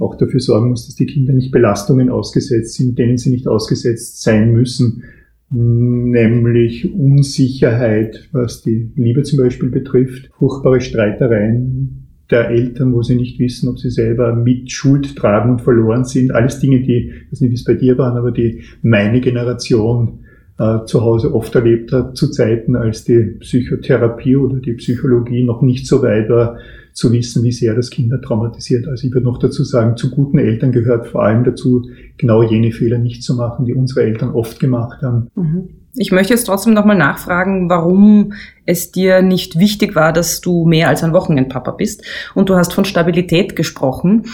[0.00, 4.22] auch dafür sorgen muss, dass die Kinder nicht Belastungen ausgesetzt sind, denen sie nicht ausgesetzt
[4.22, 5.04] sein müssen,
[5.50, 13.38] nämlich Unsicherheit, was die Liebe zum Beispiel betrifft, furchtbare Streitereien der Eltern, wo sie nicht
[13.40, 16.32] wissen, ob sie selber mit Schuld tragen und verloren sind.
[16.32, 20.20] Alles Dinge, die, ich weiß nicht, wie es bei dir waren, aber die meine Generation
[20.58, 25.62] äh, zu Hause oft erlebt hat, zu Zeiten, als die Psychotherapie oder die Psychologie noch
[25.62, 26.58] nicht so weit war,
[26.92, 28.86] zu wissen, wie sehr das Kinder traumatisiert.
[28.88, 32.72] Also ich würde noch dazu sagen, zu guten Eltern gehört vor allem dazu, genau jene
[32.72, 35.28] Fehler nicht zu machen, die unsere Eltern oft gemacht haben.
[35.34, 35.68] Mhm.
[35.94, 40.88] Ich möchte jetzt trotzdem nochmal nachfragen, warum es dir nicht wichtig war, dass du mehr
[40.88, 42.04] als ein Wochenendpapa bist.
[42.34, 44.26] Und du hast von Stabilität gesprochen.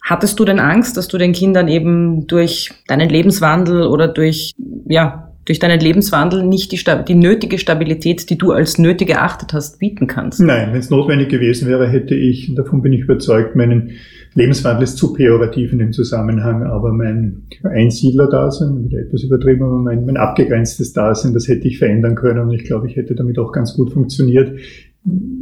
[0.00, 4.52] Hattest du denn Angst, dass du den Kindern eben durch deinen Lebenswandel oder durch,
[4.86, 9.80] ja, durch deinen Lebenswandel nicht die, die, nötige Stabilität, die du als nötig erachtet hast,
[9.80, 10.40] bieten kannst?
[10.40, 13.92] Nein, wenn es notwendig gewesen wäre, hätte ich, und davon bin ich überzeugt, meinen
[14.34, 20.06] Lebenswandel ist zu pejorativ in dem Zusammenhang, aber mein Einsiedler-Dasein, wieder etwas übertrieben, aber mein,
[20.06, 23.52] mein abgegrenztes Dasein, das hätte ich verändern können und ich glaube, ich hätte damit auch
[23.52, 24.58] ganz gut funktioniert.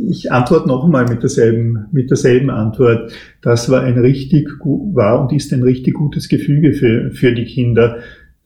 [0.09, 3.13] Ich antworte noch einmal mit derselben, mit derselben Antwort.
[3.43, 7.99] Das war ein richtig, war und ist ein richtig gutes Gefüge für, für die Kinder.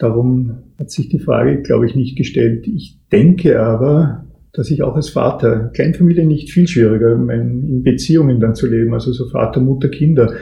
[0.04, 2.66] Darum hat sich die Frage, glaube ich, nicht gestellt.
[2.66, 8.54] Ich denke aber, dass ich auch als Vater, Kleinfamilie nicht viel schwieriger, in Beziehungen dann
[8.54, 10.34] zu leben, also so Vater, Mutter, Kinder.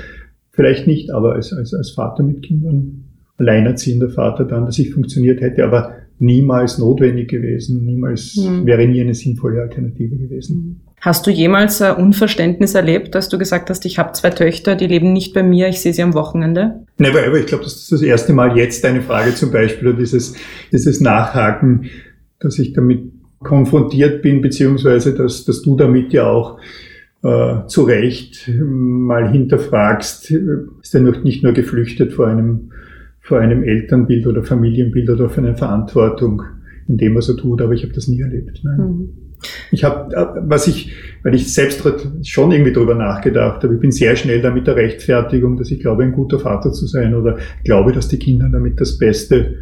[0.51, 3.05] Vielleicht nicht, aber als, als, als Vater mit Kindern,
[3.37, 8.67] alleinerziehender Vater dann, dass ich funktioniert hätte, aber niemals notwendig gewesen, niemals mhm.
[8.67, 10.81] wäre nie eine sinnvolle Alternative gewesen.
[11.03, 14.87] Hast du jemals ein Unverständnis erlebt, dass du gesagt hast, ich habe zwei Töchter, die
[14.87, 16.87] leben nicht bei mir, ich sehe sie am Wochenende?
[16.97, 17.41] Never ever.
[17.41, 20.37] Ich glaube, das ist das erste Mal jetzt eine Frage zum Beispiel oder dieses,
[20.71, 21.87] dieses Nachhaken,
[22.39, 23.11] dass ich damit
[23.41, 26.61] konfrontiert bin, beziehungsweise dass, dass du damit ja auch
[27.25, 32.71] äh, zu Recht mal hinterfragst, ist er nicht nur geflüchtet vor einem,
[33.21, 36.45] vor einem Elternbild oder Familienbild oder vor einer Verantwortung
[36.87, 38.61] in dem, was er tut, aber ich habe das nie erlebt.
[38.63, 38.79] Nein.
[38.79, 39.22] Mhm.
[39.71, 41.83] Ich habe, äh, was ich, weil ich selbst
[42.25, 45.81] schon irgendwie drüber nachgedacht habe, ich bin sehr schnell da mit der Rechtfertigung, dass ich
[45.81, 49.55] glaube, ein guter Vater zu sein oder glaube, dass die Kinder damit das Beste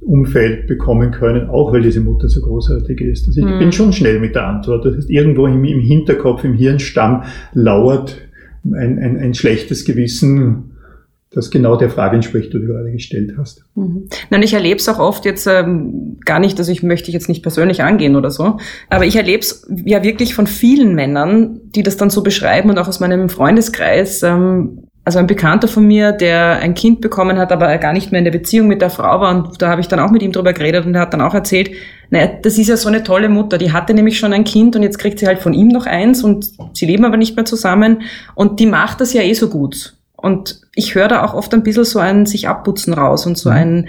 [0.00, 3.26] Umfeld bekommen können, auch weil diese Mutter so großartig ist.
[3.26, 3.58] Also ich mhm.
[3.58, 4.84] bin schon schnell mit der Antwort.
[4.86, 8.16] Das heißt, irgendwo im, im Hinterkopf, im Hirnstamm lauert
[8.64, 10.67] ein, ein, ein schlechtes Gewissen,
[11.30, 13.64] das genau der Frage entspricht, die du gerade gestellt hast.
[13.74, 14.08] Mhm.
[14.30, 17.42] Nein, ich erlebe es auch oft jetzt ähm, gar nicht, also ich möchte jetzt nicht
[17.42, 21.96] persönlich angehen oder so, aber ich erlebe es ja wirklich von vielen Männern, die das
[21.96, 26.58] dann so beschreiben und auch aus meinem Freundeskreis, ähm, also ein Bekannter von mir, der
[26.58, 29.34] ein Kind bekommen hat, aber gar nicht mehr in der Beziehung mit der Frau war.
[29.34, 31.32] Und da habe ich dann auch mit ihm drüber geredet und er hat dann auch
[31.32, 31.70] erzählt,
[32.10, 33.56] naja, das ist ja so eine tolle Mutter.
[33.56, 36.22] Die hatte nämlich schon ein Kind und jetzt kriegt sie halt von ihm noch eins
[36.22, 38.02] und sie leben aber nicht mehr zusammen.
[38.34, 39.97] Und die macht das ja eh so gut.
[40.20, 43.50] Und ich höre da auch oft ein bisschen so ein sich abputzen raus und so
[43.50, 43.56] mhm.
[43.56, 43.88] ein,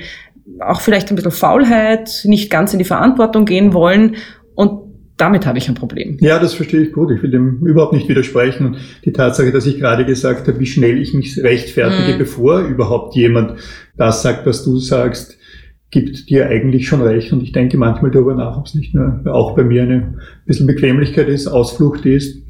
[0.60, 4.16] auch vielleicht ein bisschen Faulheit, nicht ganz in die Verantwortung gehen wollen.
[4.54, 6.18] Und damit habe ich ein Problem.
[6.22, 7.12] Ja, das verstehe ich gut.
[7.12, 8.78] Ich will dem überhaupt nicht widersprechen.
[9.06, 12.20] Die Tatsache, dass ich gerade gesagt habe, wie schnell ich mich rechtfertige, mhm.
[12.20, 13.60] bevor überhaupt jemand
[13.98, 15.36] das sagt, was du sagst,
[15.90, 17.34] gibt dir eigentlich schon recht.
[17.34, 20.68] Und ich denke manchmal darüber nach, ob es nicht nur auch bei mir eine bisschen
[20.68, 22.44] Bequemlichkeit ist, Ausflucht ist.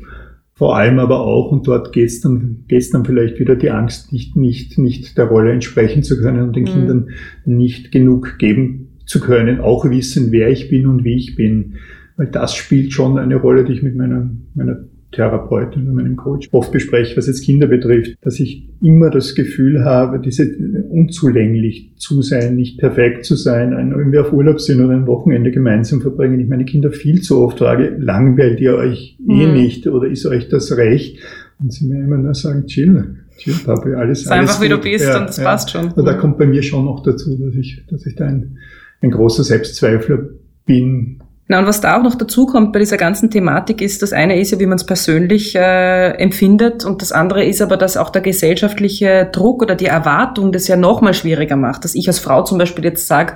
[0.60, 4.36] Vor allem aber auch, und dort geht's dann, geht's dann vielleicht wieder die Angst, nicht,
[4.36, 6.67] nicht, nicht der Rolle entsprechen zu können und den mhm.
[6.67, 7.10] Kindern
[7.45, 11.76] nicht genug geben zu können, auch wissen, wer ich bin und wie ich bin
[12.19, 14.80] weil das spielt schon eine Rolle, die ich mit meiner, meiner
[15.12, 19.84] Therapeutin und meinem Coach oft bespreche, was jetzt Kinder betrifft, dass ich immer das Gefühl
[19.84, 20.45] habe, diese
[20.89, 25.52] unzulänglich zu sein, nicht perfekt zu sein, ein, irgendwie auf Urlaub sind oder ein Wochenende
[25.52, 26.39] gemeinsam verbringen.
[26.39, 29.54] Ich meine Kinder viel zu oft frage, langweilt ihr euch eh mhm.
[29.54, 31.19] nicht oder ist euch das recht?
[31.60, 33.17] Und sie mir immer nur sagen, chill,
[33.65, 34.78] Papi, alles, Sei alles einfach wie gut.
[34.78, 35.43] du bist ja, und das ja.
[35.43, 35.88] passt schon.
[35.88, 38.58] Also da kommt bei mir schon noch dazu, dass ich, dass ich da ein,
[39.02, 40.30] ein großer Selbstzweifler
[40.65, 41.19] bin.
[41.52, 44.40] Na, und was da auch noch dazu kommt bei dieser ganzen Thematik ist, das eine
[44.40, 48.12] ist ja, wie man es persönlich äh, empfindet und das andere ist aber, dass auch
[48.12, 51.84] der gesellschaftliche Druck oder die Erwartung das ja noch mal schwieriger macht.
[51.84, 53.34] Dass ich als Frau zum Beispiel jetzt sage,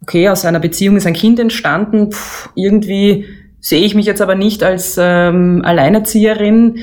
[0.00, 3.26] okay, aus einer Beziehung ist ein Kind entstanden, pff, irgendwie
[3.58, 6.76] sehe ich mich jetzt aber nicht als ähm, Alleinerzieherin.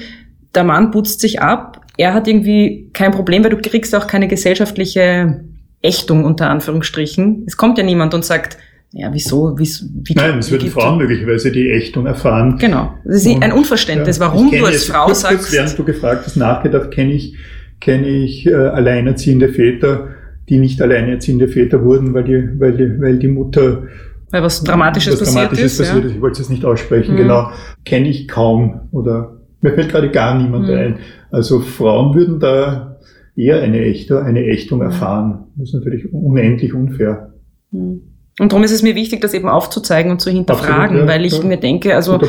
[0.53, 4.27] Der Mann putzt sich ab, er hat irgendwie kein Problem, weil du kriegst auch keine
[4.27, 5.45] gesellschaftliche
[5.81, 7.45] Ächtung unter Anführungsstrichen.
[7.47, 8.57] Es kommt ja niemand und sagt,
[8.97, 9.65] ja, wieso, wie,
[10.07, 12.57] wie Nein, es würden Frauen möglicherweise die Ächtung erfahren.
[12.57, 12.93] Genau.
[13.03, 15.51] Das ist ein Unverständnis, ja, warum du als Frau kurz, kurz, sagst.
[15.53, 17.35] Während du gefragt hast, nachgedacht, kenne ich,
[17.81, 20.07] kenne ich äh, alleinerziehende Väter,
[20.47, 23.83] die nicht alleinerziehende Väter wurden, weil die, weil die, weil die Mutter
[24.31, 25.77] weil was Dramatisches was passiert Dramatisches ist.
[25.79, 26.09] passiert ja.
[26.09, 26.15] ist.
[26.15, 27.17] Ich wollte es jetzt nicht aussprechen, Mhm.
[27.17, 27.49] genau.
[27.83, 30.73] Kenne ich kaum oder mir fällt gerade gar niemand Mhm.
[30.73, 30.95] ein.
[31.31, 32.97] Also Frauen würden da
[33.35, 34.85] eher eine, Ächter, eine Ächtung Mhm.
[34.85, 35.43] erfahren.
[35.57, 37.33] Das ist natürlich unendlich unfair.
[37.71, 38.01] Mhm.
[38.39, 41.25] Und darum ist es mir wichtig, das eben aufzuzeigen und zu hinterfragen, Absolut, ja, weil
[41.25, 41.43] ich ja.
[41.43, 42.19] mir denke, also.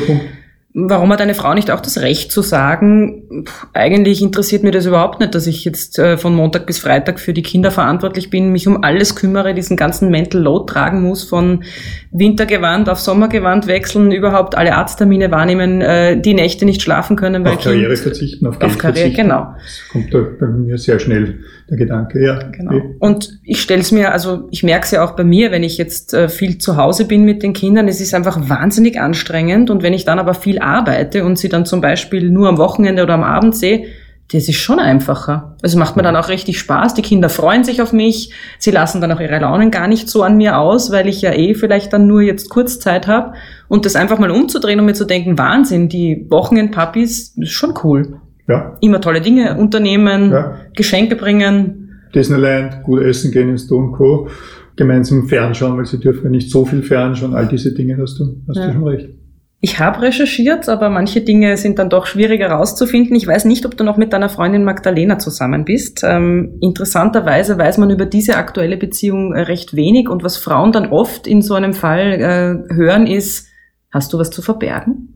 [0.79, 4.85] Warum hat eine Frau nicht auch das Recht zu sagen, pff, eigentlich interessiert mir das
[4.85, 8.51] überhaupt nicht, dass ich jetzt äh, von Montag bis Freitag für die Kinder verantwortlich bin,
[8.51, 11.63] mich um alles kümmere, diesen ganzen Mental Load tragen muss, von
[12.11, 17.53] Wintergewand auf Sommergewand wechseln, überhaupt alle Arzttermine wahrnehmen, äh, die Nächte nicht schlafen können, weil
[17.53, 19.29] Auf Karriere Kind, verzichten, auf Geld auf Karriere, verzichten.
[19.29, 19.55] genau.
[19.55, 22.23] Das kommt da bei mir sehr schnell, der Gedanke.
[22.23, 22.81] Ja, Genau.
[22.99, 25.77] Und ich stelle es mir, also ich merke es ja auch bei mir, wenn ich
[25.77, 29.69] jetzt äh, viel zu Hause bin mit den Kindern, es ist einfach wahnsinnig anstrengend.
[29.69, 33.03] Und wenn ich dann aber viel arbeite und sie dann zum Beispiel nur am Wochenende
[33.03, 33.85] oder am Abend sehe,
[34.33, 35.55] das ist schon einfacher.
[35.61, 36.93] Also macht mir dann auch richtig Spaß.
[36.95, 38.33] Die Kinder freuen sich auf mich.
[38.59, 41.31] Sie lassen dann auch ihre Launen gar nicht so an mir aus, weil ich ja
[41.31, 43.33] eh vielleicht dann nur jetzt kurz Zeit habe.
[43.69, 48.17] Und das einfach mal umzudrehen und mir zu denken, Wahnsinn, die Wochenendpapis ist schon cool.
[48.49, 48.75] ja.
[48.81, 50.57] Immer tolle Dinge unternehmen, Ja.
[50.75, 52.01] Geschenke bringen.
[52.13, 54.27] Disneyland, gut essen gehen ins Do und Co.
[54.75, 57.33] Gemeinsam fernschauen, weil sie dürfen ja nicht so viel fernschauen.
[57.33, 58.67] All diese Dinge hast du, hast Ja.
[58.67, 59.09] du schon recht.
[59.59, 63.15] Ich habe recherchiert, aber manche Dinge sind dann doch schwieriger herauszufinden.
[63.15, 66.03] Ich weiß nicht, ob du noch mit deiner Freundin Magdalena zusammen bist.
[66.03, 70.87] Ähm, interessanterweise weiß man über diese aktuelle Beziehung äh, recht wenig und was Frauen dann
[70.87, 73.47] oft in so einem Fall äh, hören ist,
[73.91, 75.13] hast du was zu verbergen?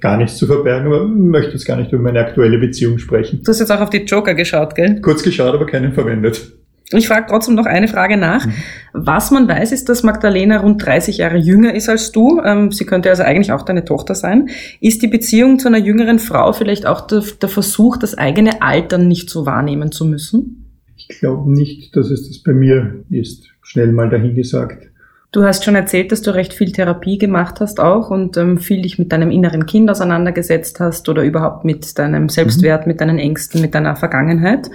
[0.00, 3.42] Gar nichts zu verbergen, aber möchte jetzt gar nicht über meine aktuelle Beziehung sprechen.
[3.44, 5.00] Du hast jetzt auch auf die Joker geschaut, gell?
[5.02, 6.52] Kurz geschaut, aber keinen verwendet.
[6.92, 8.46] Ich frage trotzdem noch eine Frage nach.
[8.46, 8.52] Mhm.
[8.92, 12.40] Was man weiß, ist, dass Magdalena rund 30 Jahre jünger ist als du.
[12.44, 14.48] Ähm, sie könnte also eigentlich auch deine Tochter sein.
[14.80, 19.08] Ist die Beziehung zu einer jüngeren Frau vielleicht auch der, der Versuch, das eigene Altern
[19.08, 20.64] nicht so wahrnehmen zu müssen?
[20.96, 23.46] Ich glaube nicht, dass es das bei mir ist.
[23.62, 24.88] Schnell mal dahingesagt.
[25.32, 28.82] Du hast schon erzählt, dass du recht viel Therapie gemacht hast auch und ähm, viel
[28.82, 33.60] dich mit deinem inneren Kind auseinandergesetzt hast oder überhaupt mit deinem Selbstwert, mit deinen Ängsten,
[33.60, 34.70] mit deiner Vergangenheit.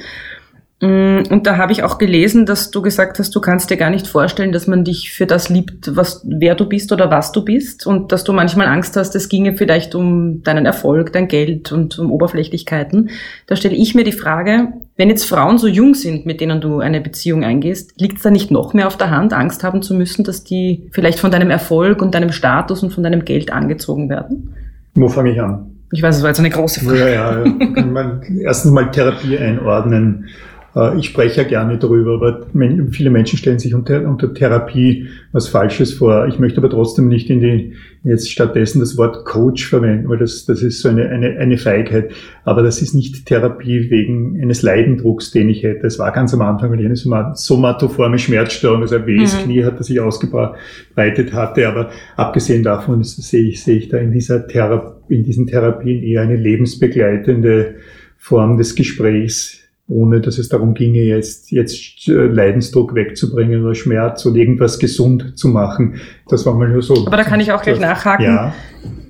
[0.81, 3.91] Mm, Und da habe ich auch gelesen, dass du gesagt hast, du kannst dir gar
[3.91, 7.45] nicht vorstellen, dass man dich für das liebt, was, wer du bist oder was du
[7.45, 11.71] bist und dass du manchmal Angst hast, es ginge vielleicht um deinen Erfolg, dein Geld
[11.71, 13.11] und um Oberflächlichkeiten.
[13.45, 16.79] Da stelle ich mir die Frage, wenn jetzt Frauen so jung sind, mit denen du
[16.79, 19.93] eine Beziehung eingehst, liegt es da nicht noch mehr auf der Hand, Angst haben zu
[19.93, 24.09] müssen, dass die vielleicht von deinem Erfolg und deinem Status und von deinem Geld angezogen
[24.09, 24.55] werden?
[24.95, 25.67] Wo fange ich an?
[25.91, 26.99] Ich weiß, es war jetzt eine große Frage.
[26.99, 27.43] Ja, ja, ja.
[27.75, 30.25] Kann man erstens mal Therapie einordnen.
[30.75, 32.45] Äh, Ich spreche ja gerne darüber, aber
[32.91, 36.27] viele Menschen stellen sich unter, unter Therapie was Falsches vor.
[36.27, 40.45] Ich möchte aber trotzdem nicht in die, jetzt stattdessen das Wort Coach verwenden, weil das,
[40.45, 42.11] das ist so eine, eine, eine Feigheit.
[42.45, 45.85] Aber das ist nicht Therapie wegen eines Leidendrucks, den ich hätte.
[45.87, 49.43] Es war ganz am Anfang, wenn ich eine soma- somatoforme Schmerzstörung, also ein wehs Mhm.
[49.43, 51.67] Knie hatte sich ausgebreitet hatte.
[51.67, 56.01] Aber abgesehen davon ist, sehe ich, sehe ich da in dieser Thera in diesen Therapien
[56.03, 57.75] eher eine lebensbegleitende
[58.17, 59.60] Form des Gesprächs,
[59.91, 65.37] ohne dass es darum ginge, jetzt, jetzt äh, Leidensdruck wegzubringen oder Schmerz oder irgendwas gesund
[65.37, 65.95] zu machen.
[66.29, 67.05] Das war mal nur so.
[67.05, 68.25] Aber da kann ich auch gleich nachhaken.
[68.25, 68.53] Ja,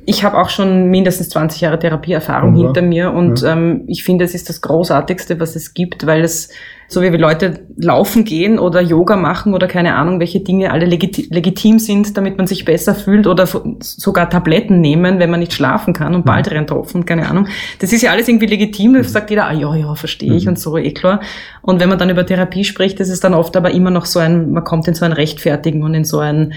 [0.05, 2.57] Ich habe auch schon mindestens 20 Jahre Therapieerfahrung Mhm.
[2.57, 3.53] hinter mir und Ja.
[3.53, 6.49] ähm, ich finde, es ist das Großartigste, was es gibt, weil es,
[6.87, 10.85] so wie wir Leute laufen gehen oder Yoga machen oder keine Ahnung, welche Dinge alle
[10.87, 13.47] legiti legitim sind, damit man sich besser fühlt oder
[13.79, 16.25] sogar Tabletten nehmen, wenn man nicht schlafen kann und Mhm.
[16.29, 17.47] Baldrian-Tropfen, keine Ahnung.
[17.79, 20.49] Das ist ja alles irgendwie legitim, da sagt jeder, ah ja, ja, verstehe ich Mhm.
[20.49, 21.21] und so, eh klar.
[21.61, 24.19] Und wenn man dann über Therapie spricht, ist es dann oft aber immer noch so
[24.19, 26.53] ein, man kommt in so ein Rechtfertigen und in so ein,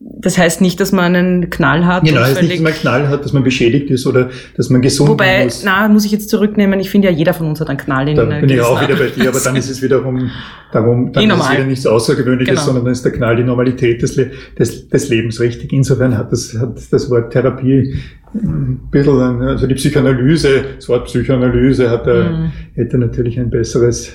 [0.00, 2.04] Das heißt nicht, dass man einen Knall hat.
[2.04, 4.80] Genau, heißt nicht, dass man einen Knall hat, dass man beschädigt ist oder dass man
[4.80, 5.64] gesund Wobei, muss.
[5.64, 6.78] na, muss ich jetzt zurücknehmen.
[6.78, 8.94] Ich finde ja, jeder von uns hat einen Knall in Da bin ich auch wieder
[8.94, 10.30] bei dir, aber dann ist es wiederum,
[10.72, 12.64] darum, dann ist es wieder nichts Außergewöhnliches, genau.
[12.64, 14.14] sondern dann ist der Knall die Normalität des,
[14.56, 15.72] des, des Lebens, richtig.
[15.72, 17.98] Insofern hat das, hat das Wort Therapie
[18.34, 22.52] ein bisschen, also die Psychoanalyse, das Wort Psychoanalyse hat, mhm.
[22.74, 24.12] hätte natürlich ein besseres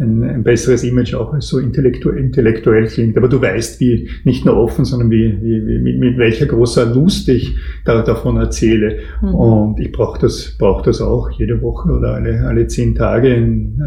[0.00, 3.16] ein, ein besseres Image auch als so intellektuell, intellektuell klingt.
[3.16, 6.86] Aber du weißt, wie nicht nur offen, sondern wie, wie, wie mit, mit welcher großer
[6.86, 8.98] Lust ich da, davon erzähle.
[9.22, 9.34] Mhm.
[9.34, 13.80] Und ich brauche das, brauch das auch jede Woche oder alle, alle zehn Tage in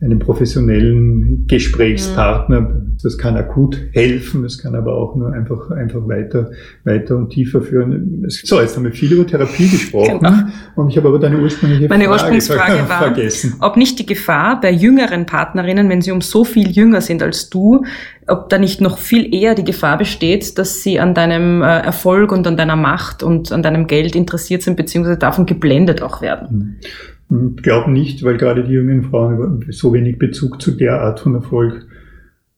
[0.00, 2.60] einem professionellen Gesprächspartner.
[2.60, 2.96] Mhm.
[3.02, 6.50] Das kann akut helfen, das kann aber auch nur einfach, einfach weiter,
[6.84, 8.24] weiter und tiefer führen.
[8.28, 10.20] So, jetzt haben wir viel über Therapie gesprochen.
[10.20, 10.32] Genau.
[10.76, 13.56] Und ich habe aber deine ursprüngliche Meine Frage Ursprungsfrage war, vergessen.
[13.60, 17.50] ob nicht die Gefahr bei jüngeren Partnerinnen, wenn sie um so viel jünger sind als
[17.50, 17.84] du,
[18.26, 22.32] ob da nicht noch viel eher die Gefahr besteht, dass sie an deinem äh, Erfolg
[22.32, 26.78] und an deiner Macht und an deinem Geld interessiert sind, beziehungsweise davon geblendet auch werden.
[27.30, 31.34] Ich glaube nicht, weil gerade die jungen Frauen so wenig Bezug zu der Art von
[31.34, 31.86] Erfolg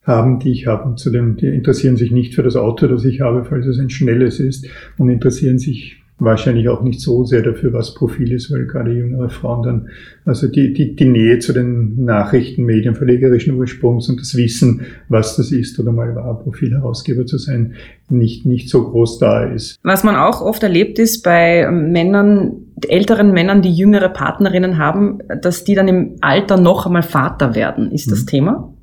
[0.02, 0.84] haben, die ich habe.
[0.84, 3.90] Und zudem, die interessieren sich nicht für das Auto, das ich habe, falls es ein
[3.90, 4.66] schnelles ist,
[4.98, 9.28] und interessieren sich wahrscheinlich auch nicht so sehr dafür, was Profil ist, weil gerade jüngere
[9.28, 9.88] Frauen dann,
[10.24, 15.52] also die, die, die Nähe zu den Nachrichtenmedien verlegerischen Ursprungs und das Wissen, was das
[15.52, 17.74] ist oder mal war, Profilherausgeber zu sein,
[18.08, 19.78] nicht, nicht so groß da ist.
[19.82, 25.64] Was man auch oft erlebt ist bei Männern, älteren Männern, die jüngere Partnerinnen haben, dass
[25.64, 27.92] die dann im Alter noch einmal Vater werden.
[27.92, 28.26] Ist das mhm.
[28.26, 28.74] Thema?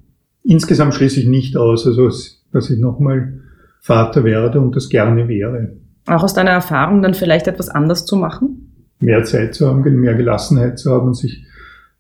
[0.44, 2.10] Insgesamt schließe ich nicht aus, also
[2.52, 3.40] dass ich nochmal
[3.82, 5.74] Vater werde und das gerne wäre
[6.06, 8.72] auch aus deiner Erfahrung dann vielleicht etwas anders zu machen?
[9.00, 11.46] Mehr Zeit zu haben, mehr Gelassenheit zu haben und sich,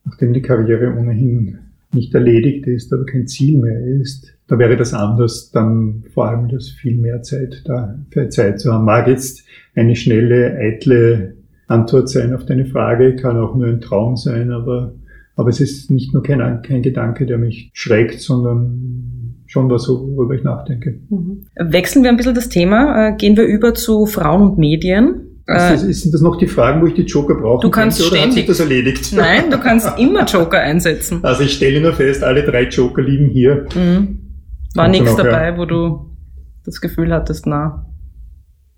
[0.06, 1.60] nachdem die Karriere ohnehin
[1.94, 6.50] nicht erledigt ist, aber kein Ziel mehr ist, da wäre das anders, dann vor allem
[6.50, 8.86] das viel mehr Zeit da für Zeit zu haben.
[8.86, 11.36] Mag jetzt eine schnelle, eitle
[11.68, 14.94] Antwort sein auf deine Frage, kann auch nur ein Traum sein, aber,
[15.36, 20.34] aber es ist nicht nur kein, kein Gedanke, der mich schreckt, sondern schon was, worüber
[20.34, 21.00] ich nachdenke.
[21.10, 21.46] Mhm.
[21.56, 25.22] Wechseln wir ein bisschen das Thema, äh, gehen wir über zu Frauen und Medien.
[25.46, 27.62] Also, sind das noch die Fragen, wo ich die Joker brauche?
[27.62, 28.30] Du kannst könnte, ständig.
[28.30, 29.14] hat sich das erledigt?
[29.14, 31.20] Nein, du kannst immer Joker einsetzen.
[31.22, 33.68] Also ich stelle nur fest, alle drei Joker liegen hier.
[33.76, 34.20] Mhm.
[34.74, 35.58] War nichts dabei, ja.
[35.58, 36.10] wo du
[36.66, 37.86] das Gefühl hattest, na,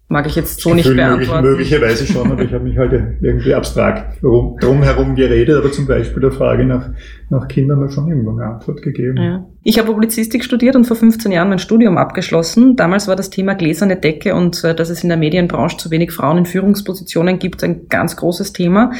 [0.08, 1.44] mag ich jetzt so nicht beantworten.
[1.44, 5.88] Möglich, möglicherweise schon, aber ich habe mich halt irgendwie abstrakt drum, drumherum geredet, aber zum
[5.88, 6.89] Beispiel der Frage nach,
[7.30, 9.18] nach Kindern habe schon irgendwo eine Antwort gegeben.
[9.18, 9.46] Ja.
[9.63, 12.76] Ich habe Publizistik studiert und vor 15 Jahren mein Studium abgeschlossen.
[12.76, 16.12] Damals war das Thema gläserne Decke und äh, dass es in der Medienbranche zu wenig
[16.12, 18.91] Frauen in Führungspositionen gibt, ein ganz großes Thema.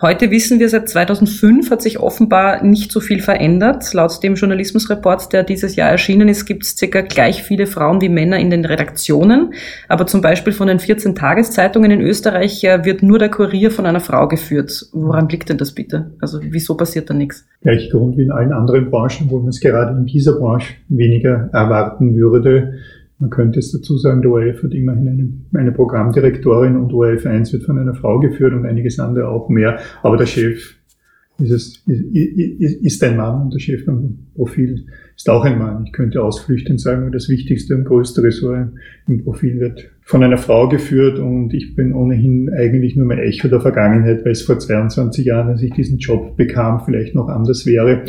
[0.00, 3.92] Heute wissen wir, seit 2005 hat sich offenbar nicht so viel verändert.
[3.94, 8.08] Laut dem Journalismusreport, der dieses Jahr erschienen ist, gibt es circa gleich viele Frauen wie
[8.08, 9.54] Männer in den Redaktionen.
[9.88, 13.86] Aber zum Beispiel von den 14 Tageszeitungen in Österreich äh, wird nur der Kurier von
[13.86, 14.86] einer Frau geführt.
[14.92, 16.12] Woran liegt denn das bitte?
[16.20, 17.44] Also wieso passiert da nichts?
[17.62, 21.50] Gleich Grund wie in allen anderen Branchen, wo man es gerade in dieser Branche weniger
[21.52, 22.74] erwarten würde.
[23.18, 27.52] Man könnte es dazu sagen, der ORF hat immerhin eine, eine Programmdirektorin und ORF 1
[27.52, 29.78] wird von einer Frau geführt und einiges andere auch mehr.
[30.02, 30.76] Aber der Chef
[31.38, 35.84] ist, es, ist, ist ein Mann und der Chef beim Profil ist auch ein Mann.
[35.86, 38.72] Ich könnte ausflüchtend sagen, das wichtigste und größte Ressort
[39.06, 43.48] im Profil wird von einer Frau geführt und ich bin ohnehin eigentlich nur mein Echo
[43.48, 47.66] der Vergangenheit, weil es vor 22 Jahren, als ich diesen Job bekam, vielleicht noch anders
[47.66, 48.04] wäre.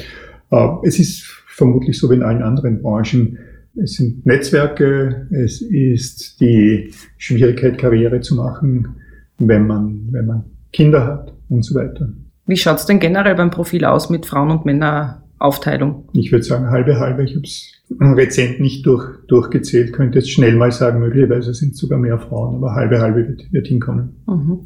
[0.52, 3.38] Äh, es ist vermutlich so wie in allen anderen Branchen
[3.76, 8.96] es sind Netzwerke, es ist die Schwierigkeit, Karriere zu machen,
[9.38, 12.10] wenn man, wenn man Kinder hat und so weiter.
[12.46, 16.10] Wie schaut's denn generell beim Profil aus mit Frauen- und Männeraufteilung?
[16.14, 17.24] Ich würde sagen halbe halbe.
[17.24, 22.00] Ich habe es rezent nicht durch, durchgezählt, könnte jetzt schnell mal sagen, möglicherweise sind sogar
[22.00, 24.16] mehr Frauen, aber halbe halbe wird, wird hinkommen.
[24.28, 24.60] Mhm.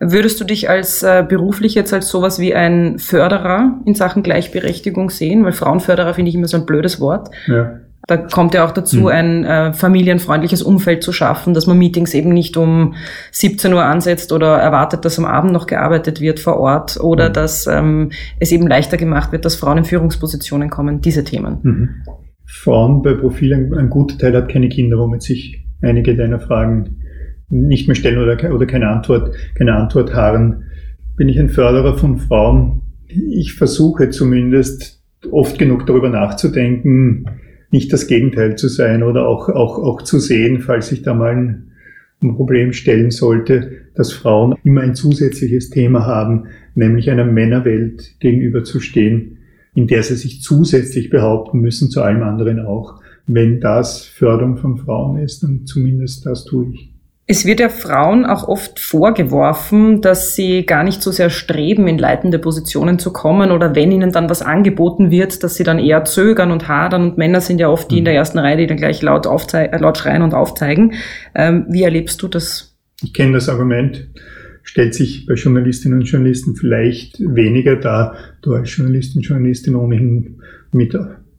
[0.00, 5.10] Würdest du dich als äh, beruflich jetzt als sowas wie ein Förderer in Sachen Gleichberechtigung
[5.10, 5.44] sehen?
[5.44, 7.30] Weil Frauenförderer finde ich immer so ein blödes Wort.
[7.46, 7.80] Ja.
[8.06, 9.06] Da kommt ja auch dazu, mhm.
[9.06, 12.94] ein äh, familienfreundliches Umfeld zu schaffen, dass man Meetings eben nicht um
[13.32, 17.32] 17 Uhr ansetzt oder erwartet, dass am Abend noch gearbeitet wird vor Ort oder mhm.
[17.32, 21.00] dass ähm, es eben leichter gemacht wird, dass Frauen in Führungspositionen kommen.
[21.00, 21.58] Diese Themen.
[21.62, 21.88] Mhm.
[22.44, 27.02] Frauen bei Profil, ein, ein guter Teil hat keine Kinder, womit sich einige deiner Fragen
[27.48, 30.64] nicht mehr stellen oder, oder keine Antwort, keine Antwort harren.
[31.16, 32.82] Bin ich ein Förderer von Frauen?
[33.08, 37.24] Ich versuche zumindest oft genug darüber nachzudenken,
[37.70, 41.32] nicht das Gegenteil zu sein oder auch, auch, auch zu sehen, falls sich da mal
[41.32, 41.72] ein,
[42.22, 49.38] ein Problem stellen sollte, dass Frauen immer ein zusätzliches Thema haben, nämlich einer Männerwelt gegenüberzustehen,
[49.74, 53.00] in der sie sich zusätzlich behaupten müssen, zu allem anderen auch.
[53.28, 56.95] wenn das Förderung von Frauen ist, dann zumindest das tue ich.
[57.28, 61.98] Es wird ja Frauen auch oft vorgeworfen, dass sie gar nicht so sehr streben, in
[61.98, 66.04] leitende Positionen zu kommen oder wenn ihnen dann was angeboten wird, dass sie dann eher
[66.04, 68.18] zögern und hadern und Männer sind ja oft die in der mhm.
[68.18, 70.94] ersten Reihe, die dann gleich laut, äh, laut schreien und aufzeigen.
[71.34, 72.76] Ähm, wie erlebst du das?
[73.02, 74.08] Ich kenne das Argument,
[74.62, 80.96] stellt sich bei Journalistinnen und Journalisten vielleicht weniger dar, du als Journalistin, Journalistin ohnehin mit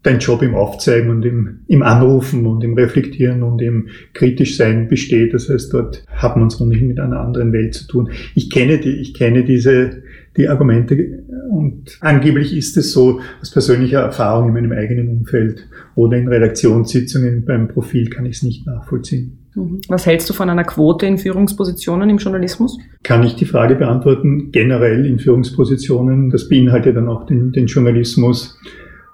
[0.08, 4.88] dein Job im Aufzeigen und im, im Anrufen und im Reflektieren und im kritisch sein
[4.88, 5.34] besteht.
[5.34, 8.10] Das heißt, dort hat man es ohnehin mit einer anderen Welt zu tun.
[8.34, 10.03] Ich kenne die, ich kenne diese,
[10.38, 16.18] die Argumente und angeblich ist es so, aus persönlicher Erfahrung in meinem eigenen Umfeld oder
[16.18, 19.39] in Redaktionssitzungen beim Profil kann ich es nicht nachvollziehen.
[19.55, 19.82] Mhm.
[19.89, 22.78] Was hältst du von einer Quote in Führungspositionen im Journalismus?
[23.03, 28.58] Kann ich die Frage beantworten, generell in Führungspositionen, das beinhaltet dann auch den, den Journalismus.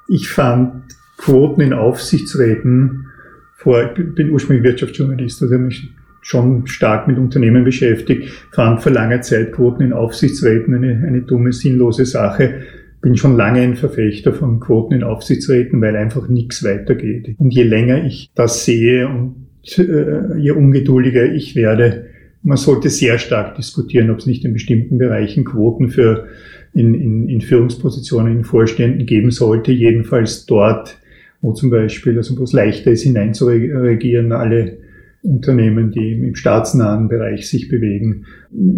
[0.07, 0.83] Ich fand
[1.17, 3.07] Quoten in Aufsichtsräten
[3.55, 5.89] vor, ich bin ursprünglich Wirtschaftsjournalist, also habe mich
[6.21, 11.53] schon stark mit Unternehmen beschäftigt, fand vor langer Zeit Quoten in Aufsichtsräten eine, eine dumme,
[11.53, 12.61] sinnlose Sache.
[13.01, 17.35] Bin schon lange ein Verfechter von Quoten in Aufsichtsräten, weil einfach nichts weitergeht.
[17.37, 19.47] Und je länger ich das sehe und
[19.77, 22.05] äh, je ungeduldiger ich werde,
[22.43, 26.27] man sollte sehr stark diskutieren, ob es nicht in bestimmten Bereichen Quoten für
[26.73, 30.97] in, in, in Führungspositionen in Vorständen geben sollte, jedenfalls dort,
[31.41, 34.77] wo zum Beispiel, also wo es leichter ist, hineinzuregieren, alle
[35.21, 38.25] Unternehmen, die im staatsnahen Bereich sich bewegen.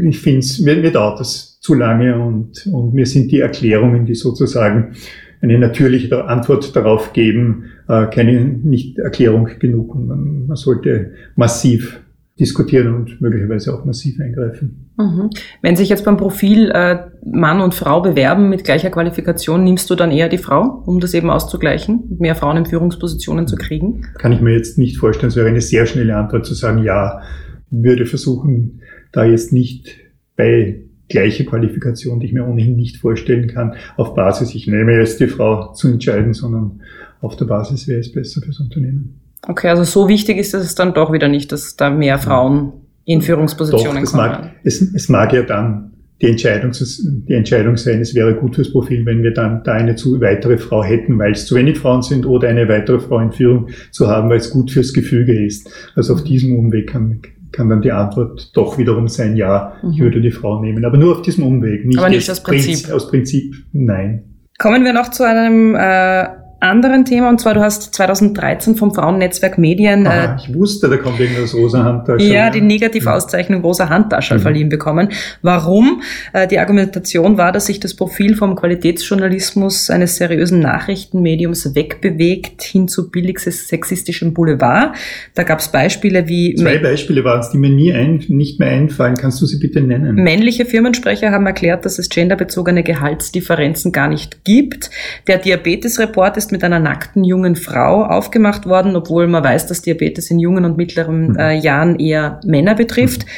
[0.04, 4.06] Ich finde es, mir, mir dauert das zu lange und, und mir sind die Erklärungen,
[4.06, 4.94] die sozusagen
[5.42, 9.96] eine natürliche Antwort darauf geben, äh, keine nicht Erklärung genug.
[9.96, 12.00] Und man, man sollte massiv
[12.40, 14.92] diskutieren und möglicherweise auch massiv eingreifen.
[14.98, 15.30] Mhm.
[15.62, 19.96] Wenn sich jetzt beim Profil äh, Mann und Frau bewerben mit gleicher Qualifikation, nimmst du
[19.96, 24.06] dann eher die Frau, um das eben auszugleichen, mehr Frauen in Führungspositionen zu kriegen?
[24.18, 25.30] Kann ich mir jetzt nicht vorstellen.
[25.30, 27.22] Es wäre eine sehr schnelle Antwort zu sagen, ja,
[27.70, 28.82] würde versuchen,
[29.14, 29.98] da jetzt nicht
[30.36, 35.20] bei gleiche Qualifikation, die ich mir ohnehin nicht vorstellen kann, auf Basis, ich nehme jetzt
[35.22, 36.82] die Frau zu entscheiden, sondern
[37.22, 39.22] auf der Basis, wäre es besser fürs Unternehmen.
[39.48, 42.74] Okay, also so wichtig ist es dann doch wieder nicht, dass da mehr Frauen
[43.06, 44.32] in Führungspositionen doch, kommen.
[44.32, 45.92] Mag, es, es mag ja dann
[46.22, 49.96] die Entscheidung, die Entscheidung sein, es wäre gut fürs Profil, wenn wir dann da eine
[49.96, 53.32] zu weitere Frau hätten, weil es zu wenig Frauen sind, oder eine weitere Frau in
[53.32, 55.70] Führung zu haben, weil es gut fürs Gefüge ist.
[55.96, 57.22] Also auf diesem Umweg kann,
[57.52, 59.92] kann dann die Antwort doch wiederum sein, ja, mhm.
[59.92, 60.86] ich würde die Frau nehmen.
[60.86, 62.90] Aber nur auf diesem Umweg, nicht, Aber nicht aus Prinzip.
[62.92, 64.24] Aus Prinzip, nein.
[64.58, 66.28] Kommen wir noch zu einem äh,
[66.66, 70.08] anderen Thema, und zwar du hast 2013 vom Frauennetzwerk Medien.
[70.08, 72.26] Aha, äh, ich wusste, da kommt irgendwas Rosa Handtasche.
[72.26, 74.40] Ja, die Negativauszeichnung Rosa Handtasche mhm.
[74.40, 75.10] verliehen bekommen.
[75.42, 76.02] Warum?
[76.34, 82.88] Äh, die Argumentation war, dass sich das Profil vom Qualitätsjournalismus eines seriösen Nachrichtenmediums wegbewegt hin
[82.88, 84.96] zu billig sexistischem Boulevard.
[85.36, 86.56] Da gab es Beispiele wie...
[86.56, 89.16] Zwei Beispiele waren es, die mir nie ein, nicht mehr einfallen.
[89.16, 90.16] Kannst du sie bitte nennen?
[90.16, 94.90] Männliche Firmensprecher haben erklärt, dass es genderbezogene Gehaltsdifferenzen gar nicht gibt.
[95.28, 100.32] Der Diabetesreport ist mit einer nackten jungen Frau aufgemacht worden, obwohl man weiß, dass Diabetes
[100.32, 101.38] in jungen und mittleren mhm.
[101.38, 103.26] äh, Jahren eher Männer betrifft.
[103.26, 103.30] Mhm.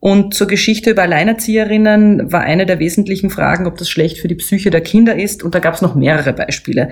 [0.00, 4.34] Und zur Geschichte über Alleinerzieherinnen war eine der wesentlichen Fragen, ob das schlecht für die
[4.34, 5.44] Psyche der Kinder ist.
[5.44, 6.88] Und da gab es noch mehrere Beispiele.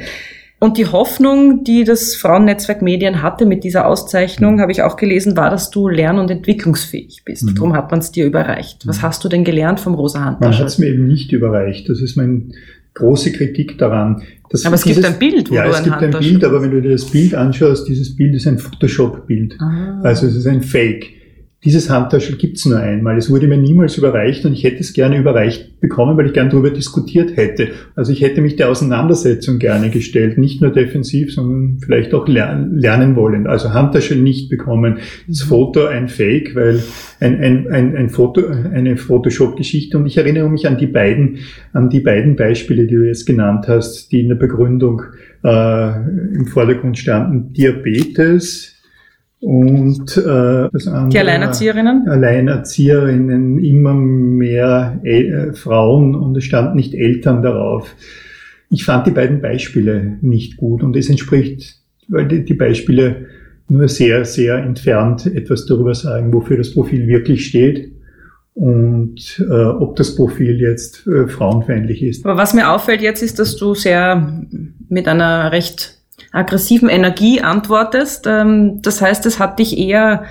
[0.60, 4.60] Und die Hoffnung, die das Frauennetzwerk Medien hatte mit dieser Auszeichnung, mhm.
[4.60, 7.44] habe ich auch gelesen, war, dass du lern- und entwicklungsfähig bist.
[7.44, 7.54] Mhm.
[7.54, 8.86] Darum hat man es dir überreicht.
[8.86, 9.02] Was mhm.
[9.02, 10.50] hast du denn gelernt vom Rosa Handtasche?
[10.50, 11.88] Man hat es mir eben nicht überreicht.
[11.88, 12.52] Das ist mein
[12.94, 14.22] große Kritik daran.
[14.64, 16.72] Aber es dieses, gibt ein Bild, wo ja, du es gibt ein Bild, aber wenn
[16.72, 19.56] du dir das Bild anschaust, dieses Bild ist ein Photoshop-Bild.
[19.60, 20.00] Ah.
[20.02, 21.19] Also es ist ein Fake.
[21.62, 23.18] Dieses Handtaschel gibt's nur einmal.
[23.18, 26.48] Es wurde mir niemals überreicht und ich hätte es gerne überreicht bekommen, weil ich gern
[26.48, 27.68] darüber diskutiert hätte.
[27.94, 33.14] Also ich hätte mich der Auseinandersetzung gerne gestellt, nicht nur defensiv, sondern vielleicht auch lernen
[33.14, 33.46] wollen.
[33.46, 35.00] Also Handtaschel nicht bekommen.
[35.28, 36.82] Das Foto ein Fake, weil
[37.20, 39.98] ein, ein, ein, ein Foto, eine Photoshop-Geschichte.
[39.98, 41.40] Und ich erinnere mich an die beiden,
[41.74, 45.02] an die beiden Beispiele, die du jetzt genannt hast, die in der Begründung
[45.44, 45.90] äh,
[46.34, 47.52] im Vordergrund standen.
[47.52, 48.69] Diabetes,
[49.40, 52.08] und äh, das andere, die Alleinerzieherinnen?
[52.08, 57.94] Alleinerzieherinnen, immer mehr äh, Frauen und es stand nicht Eltern darauf.
[58.70, 61.76] Ich fand die beiden Beispiele nicht gut und es entspricht,
[62.08, 63.26] weil die, die Beispiele
[63.68, 67.92] nur sehr, sehr entfernt etwas darüber sagen, wofür das Profil wirklich steht
[68.54, 72.26] und äh, ob das Profil jetzt äh, frauenfeindlich ist.
[72.26, 74.44] Aber was mir auffällt jetzt ist, dass du sehr
[74.88, 75.99] mit einer recht
[76.32, 78.26] aggressiven Energie antwortest.
[78.26, 80.24] Ähm, das heißt, es hat dich eher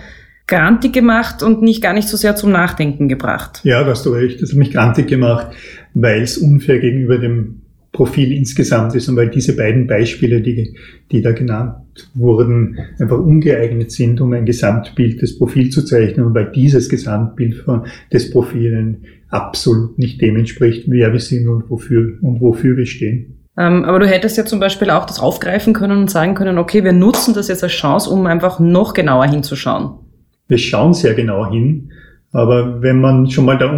[0.48, 3.62] grantig gemacht und nicht gar nicht so sehr zum Nachdenken gebracht.
[3.64, 4.42] Ja, da hast du recht.
[4.42, 5.56] Das hat mich grantig gemacht,
[5.94, 10.76] weil es unfair gegenüber dem Profil insgesamt ist und weil diese beiden Beispiele, die,
[11.12, 16.36] die da genannt wurden, einfach ungeeignet sind, um ein Gesamtbild des Profils zu zeichnen und
[16.36, 22.18] weil dieses Gesamtbild von, des Profilen absolut nicht dem entspricht, wer wir sind und wofür,
[22.22, 23.39] und wofür wir stehen.
[23.60, 26.86] Ähm, aber du hättest ja zum Beispiel auch das aufgreifen können und sagen können, okay,
[26.86, 30.00] wir nutzen das jetzt als Chance, um einfach noch genauer hinzuschauen.
[30.48, 31.92] Wir schauen sehr genau hin,
[32.32, 33.70] aber wenn man schon mal da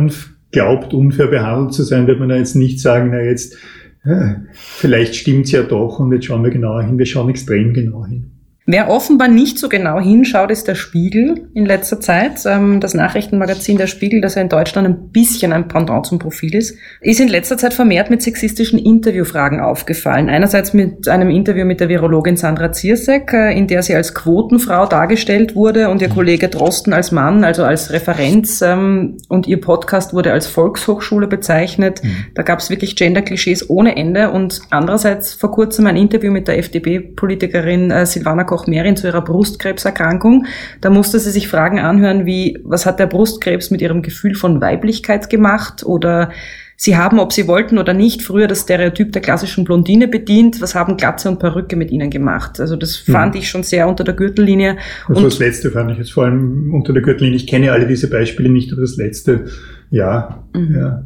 [0.52, 3.58] glaubt, unfair behandelt zu sein, wird man da jetzt nicht sagen, na jetzt,
[4.04, 7.00] äh, vielleicht stimmt's ja doch und jetzt schauen wir genauer hin.
[7.00, 8.30] Wir schauen extrem genau hin.
[8.68, 12.46] Wer offenbar nicht so genau hinschaut, ist der Spiegel in letzter Zeit.
[12.46, 16.54] Ähm, das Nachrichtenmagazin Der Spiegel, das ja in Deutschland ein bisschen ein Pendant zum Profil
[16.54, 20.30] ist, ist in letzter Zeit vermehrt mit sexistischen Interviewfragen aufgefallen.
[20.30, 24.86] Einerseits mit einem Interview mit der Virologin Sandra Ziersek, äh, in der sie als Quotenfrau
[24.86, 28.62] dargestellt wurde und ihr Kollege Drosten als Mann, also als Referenz.
[28.62, 32.04] Ähm, und ihr Podcast wurde als Volkshochschule bezeichnet.
[32.04, 32.26] Mhm.
[32.36, 34.30] Da gab es wirklich Gender-Klischees ohne Ende.
[34.30, 40.46] Und andererseits vor kurzem ein Interview mit der FDP-Politikerin äh, Silvana Koch-Merin zu ihrer Brustkrebserkrankung.
[40.82, 44.60] Da musste sie sich Fragen anhören wie, was hat der Brustkrebs mit ihrem Gefühl von
[44.60, 45.86] Weiblichkeit gemacht?
[45.86, 46.32] Oder
[46.76, 50.62] Sie haben, ob Sie wollten oder nicht, früher das Stereotyp der klassischen Blondine bedient.
[50.62, 52.60] Was haben Glatze und Perücke mit Ihnen gemacht?
[52.60, 53.40] Also das fand mhm.
[53.40, 54.78] ich schon sehr unter der Gürtellinie.
[55.08, 57.38] Also das Letzte fand ich jetzt vor allem unter der Gürtellinie.
[57.38, 59.46] Ich kenne alle diese Beispiele nicht, aber das Letzte,
[59.92, 60.76] ja, mhm.
[60.76, 61.04] ja.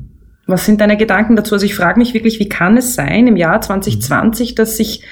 [0.48, 1.56] Was sind deine Gedanken dazu?
[1.56, 4.56] Also ich frage mich wirklich, wie kann es sein im Jahr 2020, mhm.
[4.56, 5.04] dass sich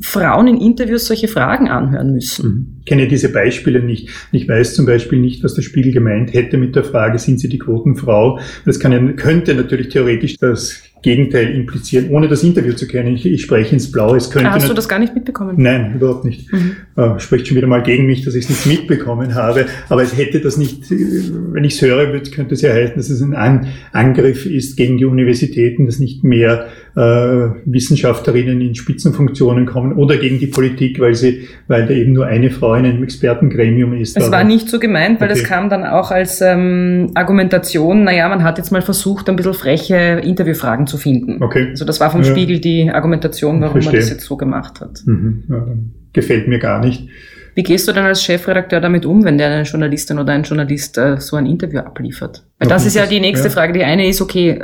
[0.00, 2.48] Frauen in Interviews solche Fragen anhören müssen.
[2.48, 2.66] Mhm.
[2.80, 4.08] Ich kenne diese Beispiele nicht.
[4.32, 7.48] Ich weiß zum Beispiel nicht, was der Spiegel gemeint hätte mit der Frage, sind Sie
[7.48, 8.38] die Quotenfrau?
[8.64, 13.14] Das kann könnte natürlich theoretisch das Gegenteil implizieren, ohne das Interview zu kennen.
[13.14, 14.16] Ich, ich spreche ins Blaue.
[14.16, 15.54] Es könnte ah, Hast du das gar nicht mitbekommen?
[15.56, 16.52] Nein, überhaupt nicht.
[16.52, 16.76] Mhm.
[16.96, 19.66] Äh, spricht schon wieder mal gegen mich, dass ich es nicht mitbekommen habe.
[19.88, 23.22] Aber es hätte das nicht, wenn ich es höre, könnte es ja heißen, dass es
[23.22, 26.66] ein An Angriff ist gegen die Universitäten, dass nicht mehr
[26.96, 32.26] äh, Wissenschaftlerinnen in Spitzenfunktionen kommen oder gegen die Politik, weil sie, weil da eben nur
[32.26, 34.16] eine Frau in einem Expertengremium ist.
[34.16, 35.40] Es war nicht so gemeint, weil okay.
[35.40, 39.52] das kam dann auch als ähm, Argumentation, naja, man hat jetzt mal versucht, ein bisschen
[39.52, 41.42] freche Interviewfragen zu finden.
[41.42, 41.68] Okay.
[41.70, 42.30] Also das war vom ja.
[42.30, 45.02] Spiegel die Argumentation, warum man das jetzt so gemacht hat.
[45.04, 45.44] Mhm.
[45.50, 45.66] Ja,
[46.14, 47.08] gefällt mir gar nicht.
[47.56, 50.98] Wie gehst du denn als Chefredakteur damit um, wenn der eine Journalistin oder ein Journalist
[50.98, 52.44] äh, so ein Interview abliefert?
[52.58, 53.54] Weil das ist ja die nächste ja.
[53.54, 53.72] Frage.
[53.72, 54.62] Die eine ist, okay,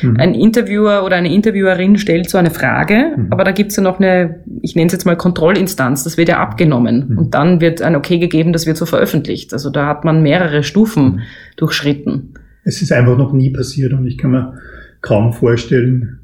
[0.00, 0.16] mhm.
[0.16, 3.26] ein Interviewer oder eine Interviewerin stellt so eine Frage, mhm.
[3.30, 6.38] aber da gibt's ja noch eine, ich nenne es jetzt mal Kontrollinstanz, das wird ja
[6.38, 7.08] abgenommen.
[7.08, 7.18] Mhm.
[7.18, 9.52] Und dann wird ein Okay gegeben, das wird so veröffentlicht.
[9.52, 11.20] Also da hat man mehrere Stufen mhm.
[11.56, 12.34] durchschritten.
[12.62, 14.54] Es ist einfach noch nie passiert und ich kann mir
[15.00, 16.20] kaum vorstellen,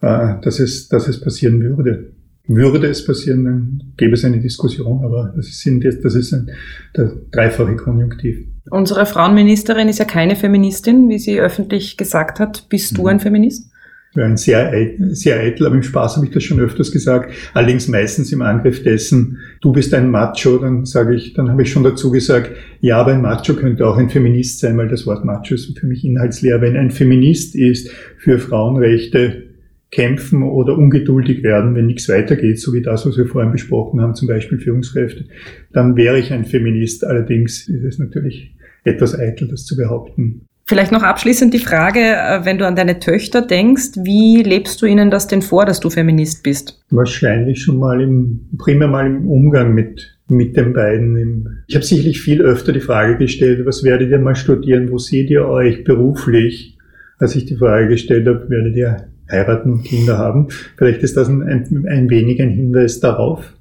[0.00, 2.12] äh, dass es, dass es passieren würde.
[2.48, 5.66] Würde es passieren, dann gäbe es eine Diskussion, aber das ist,
[6.02, 6.50] das ist ein,
[6.96, 8.46] der dreifache Konjunktiv.
[8.70, 12.68] Unsere Frauenministerin ist ja keine Feministin, wie sie öffentlich gesagt hat.
[12.68, 13.08] Bist du mhm.
[13.08, 13.70] ein Feminist?
[14.14, 14.70] Ja, ein sehr,
[15.12, 17.32] sehr eitel, aber im Spaß habe ich das schon öfters gesagt.
[17.54, 21.72] Allerdings meistens im Angriff dessen, du bist ein Macho, dann sage ich, dann habe ich
[21.72, 25.24] schon dazu gesagt, ja, aber ein Macho könnte auch ein Feminist sein, weil das Wort
[25.24, 26.60] Macho ist für mich inhaltsleer.
[26.60, 29.44] Wenn ein Feminist ist für Frauenrechte,
[29.92, 34.14] kämpfen oder ungeduldig werden, wenn nichts weitergeht, so wie das, was wir vorhin besprochen haben,
[34.14, 35.26] zum Beispiel Führungskräfte,
[35.72, 37.04] dann wäre ich ein Feminist.
[37.04, 40.46] Allerdings ist es natürlich etwas eitel, das zu behaupten.
[40.64, 44.86] Vielleicht noch abschließend die Frage, äh, wenn du an deine Töchter denkst, wie lebst du
[44.86, 46.80] ihnen das denn vor, dass du Feminist bist?
[46.90, 51.64] Wahrscheinlich schon mal im, primär mal im Umgang mit, mit den beiden.
[51.66, 55.28] Ich habe sicherlich viel öfter die Frage gestellt, was werdet ihr mal studieren, wo seht
[55.28, 56.78] ihr euch beruflich?
[57.18, 60.48] Als ich die Frage gestellt habe, werdet ihr heiraten und Kinder haben.
[60.76, 63.52] Vielleicht ist das ein, ein, ein wenig ein Hinweis darauf.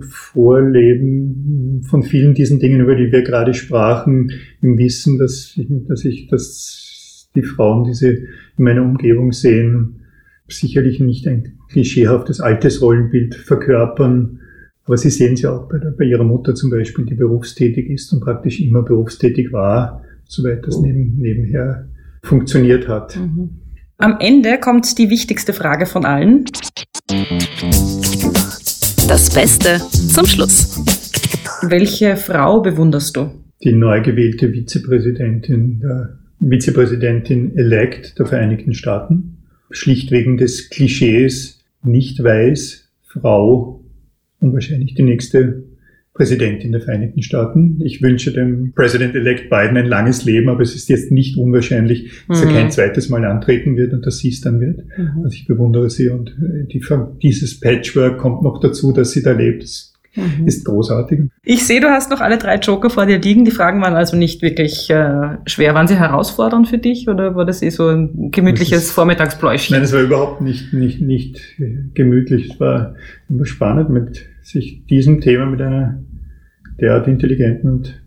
[0.00, 4.30] Vorleben von vielen diesen Dingen, über die wir gerade sprachen,
[4.62, 10.00] im Wissen, dass ich, dass ich, dass die Frauen, die sie in meiner Umgebung sehen,
[10.46, 14.40] sicherlich nicht ein klischeehaftes altes Rollenbild verkörpern,
[14.84, 17.90] aber sie sehen es ja auch bei, der, bei ihrer Mutter zum Beispiel, die berufstätig
[17.90, 21.88] ist und praktisch immer berufstätig war, soweit das neben, nebenher
[22.22, 23.16] funktioniert hat.
[23.16, 23.50] Mhm.
[24.00, 26.44] Am Ende kommt die wichtigste Frage von allen.
[29.08, 30.80] Das Beste zum Schluss.
[31.62, 33.28] Welche Frau bewunderst du?
[33.64, 39.38] Die neu gewählte Vizepräsidentin, der Vizepräsidentin elect der Vereinigten Staaten.
[39.72, 43.82] Schlicht wegen des Klischees nicht weiß, Frau
[44.38, 45.64] und wahrscheinlich die nächste
[46.18, 47.80] Präsidentin der Vereinigten Staaten.
[47.80, 52.42] Ich wünsche dem President-elect Biden ein langes Leben, aber es ist jetzt nicht unwahrscheinlich, dass
[52.42, 52.50] mhm.
[52.50, 54.80] er kein zweites Mal antreten wird und dass sie es dann wird.
[54.98, 55.22] Mhm.
[55.22, 56.82] Also ich bewundere sie und äh, die,
[57.22, 59.62] dieses Patchwork kommt noch dazu, dass sie da lebt.
[59.62, 60.46] Es mhm.
[60.48, 61.20] ist großartig.
[61.44, 63.44] Ich sehe, du hast noch alle drei Joker vor dir liegen.
[63.44, 65.74] Die Fragen waren also nicht wirklich äh, schwer.
[65.74, 69.76] Waren sie herausfordernd für dich oder war das eh so ein gemütliches Vormittagspläuschchen?
[69.76, 71.40] Nein, es war überhaupt nicht, nicht, nicht
[71.94, 72.50] gemütlich.
[72.50, 72.96] Es war
[73.28, 76.02] immer spannend, mit sich diesem Thema mit einer
[76.80, 78.00] derart intelligenten und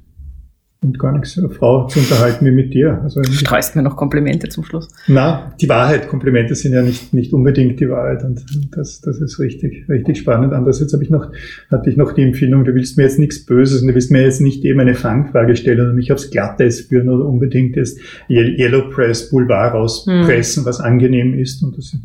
[0.84, 3.02] und gar nichts eine Frau zu unterhalten wie mit dir.
[3.04, 4.88] Also du streust mir noch Komplimente zum Schluss.
[5.08, 6.08] Na, die Wahrheit.
[6.08, 8.44] Komplimente sind ja nicht, nicht unbedingt die Wahrheit und
[8.76, 10.54] das, das ist richtig, richtig spannend.
[10.54, 11.32] Andererseits habe ich noch,
[11.70, 14.24] hatte ich noch die Empfindung, du willst mir jetzt nichts Böses und du willst mir
[14.24, 17.96] jetzt nicht eben eine Fangfrage stellen und mich aufs Glatteis führen oder unbedingt das
[18.28, 20.68] Yellow Press Boulevard rauspressen, hm.
[20.68, 21.62] was angenehm ist.
[21.62, 21.96] Und das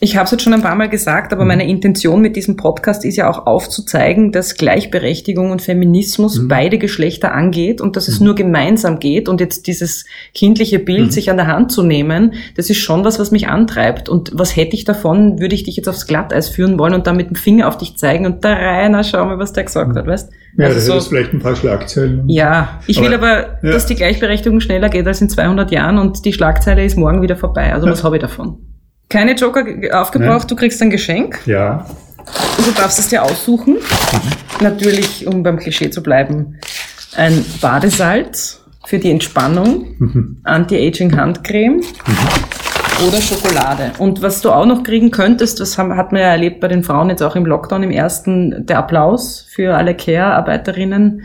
[0.00, 1.48] ich habe es jetzt schon ein paar Mal gesagt, aber mhm.
[1.48, 6.48] meine Intention mit diesem Podcast ist ja auch aufzuzeigen, dass Gleichberechtigung und Feminismus mhm.
[6.48, 8.26] beide Geschlechter angeht und dass es mhm.
[8.26, 9.28] nur gemeinsam geht.
[9.28, 11.10] Und jetzt dieses kindliche Bild, mhm.
[11.10, 14.08] sich an der Hand zu nehmen, das ist schon was, was mich antreibt.
[14.08, 17.16] Und was hätte ich davon, würde ich dich jetzt aufs Glatteis führen wollen und dann
[17.16, 19.96] mit dem Finger auf dich zeigen und da rein, schau mal, was der gesagt mhm.
[19.96, 20.30] hat, weißt?
[20.56, 22.28] Ja, also das so, vielleicht ein paar Schlagzeilen.
[22.28, 23.72] Ja, ich aber, will aber, ja.
[23.72, 27.36] dass die Gleichberechtigung schneller geht als in 200 Jahren und die Schlagzeile ist morgen wieder
[27.36, 27.72] vorbei.
[27.72, 27.92] Also ja.
[27.92, 28.58] was habe ich davon?
[29.08, 30.48] Keine Joker aufgebraucht, Nein.
[30.48, 31.40] du kriegst ein Geschenk.
[31.46, 31.86] Ja.
[32.58, 33.74] Und du darfst es dir aussuchen.
[33.74, 34.62] Mhm.
[34.62, 36.58] Natürlich, um beim Klischee zu bleiben,
[37.16, 40.36] ein Badesalz für die Entspannung, mhm.
[40.44, 43.06] Anti-Aging Handcreme mhm.
[43.08, 43.92] oder Schokolade.
[43.98, 46.82] Und was du auch noch kriegen könntest, das haben, hat man ja erlebt bei den
[46.82, 51.22] Frauen jetzt auch im Lockdown im ersten, der Applaus für alle Care-Arbeiterinnen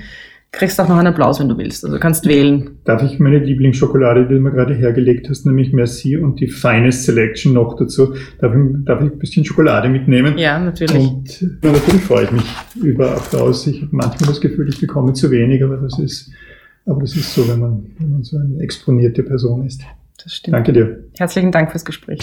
[0.52, 1.86] kriegst auch noch einen Applaus, wenn du willst.
[1.86, 2.80] Also kannst wählen.
[2.84, 7.04] Darf ich meine Lieblingsschokolade, die du mir gerade hergelegt hast, nämlich Merci und die Finest
[7.04, 10.38] Selection noch dazu, darf ich, darf ich ein bisschen Schokolade mitnehmen?
[10.38, 11.10] Ja, natürlich.
[11.10, 12.45] Und na, natürlich freue ich mich
[12.82, 13.68] über Applaus.
[13.68, 16.32] Ich habe manchmal das Gefühl, ich bekomme zu wenig, aber das ist,
[16.86, 19.82] aber das ist so, wenn man, wenn man so eine exponierte Person ist.
[20.22, 20.56] Das stimmt.
[20.56, 21.04] Danke dir.
[21.18, 22.20] Herzlichen Dank fürs Gespräch.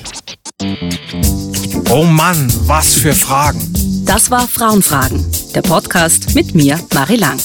[1.90, 3.60] Oh Mann, was für Fragen.
[4.04, 5.24] Das war Frauenfragen,
[5.54, 7.38] der Podcast mit mir, Marie Lang.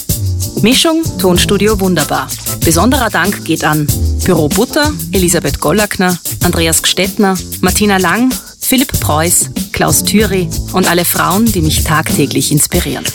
[0.61, 2.27] Mischung Tonstudio Wunderbar.
[2.63, 3.87] Besonderer Dank geht an
[4.23, 11.45] Büro Butter, Elisabeth Gollackner, Andreas Gstettner, Martina Lang, Philipp Preuß, Klaus Thüry und alle Frauen,
[11.45, 13.05] die mich tagtäglich inspirieren.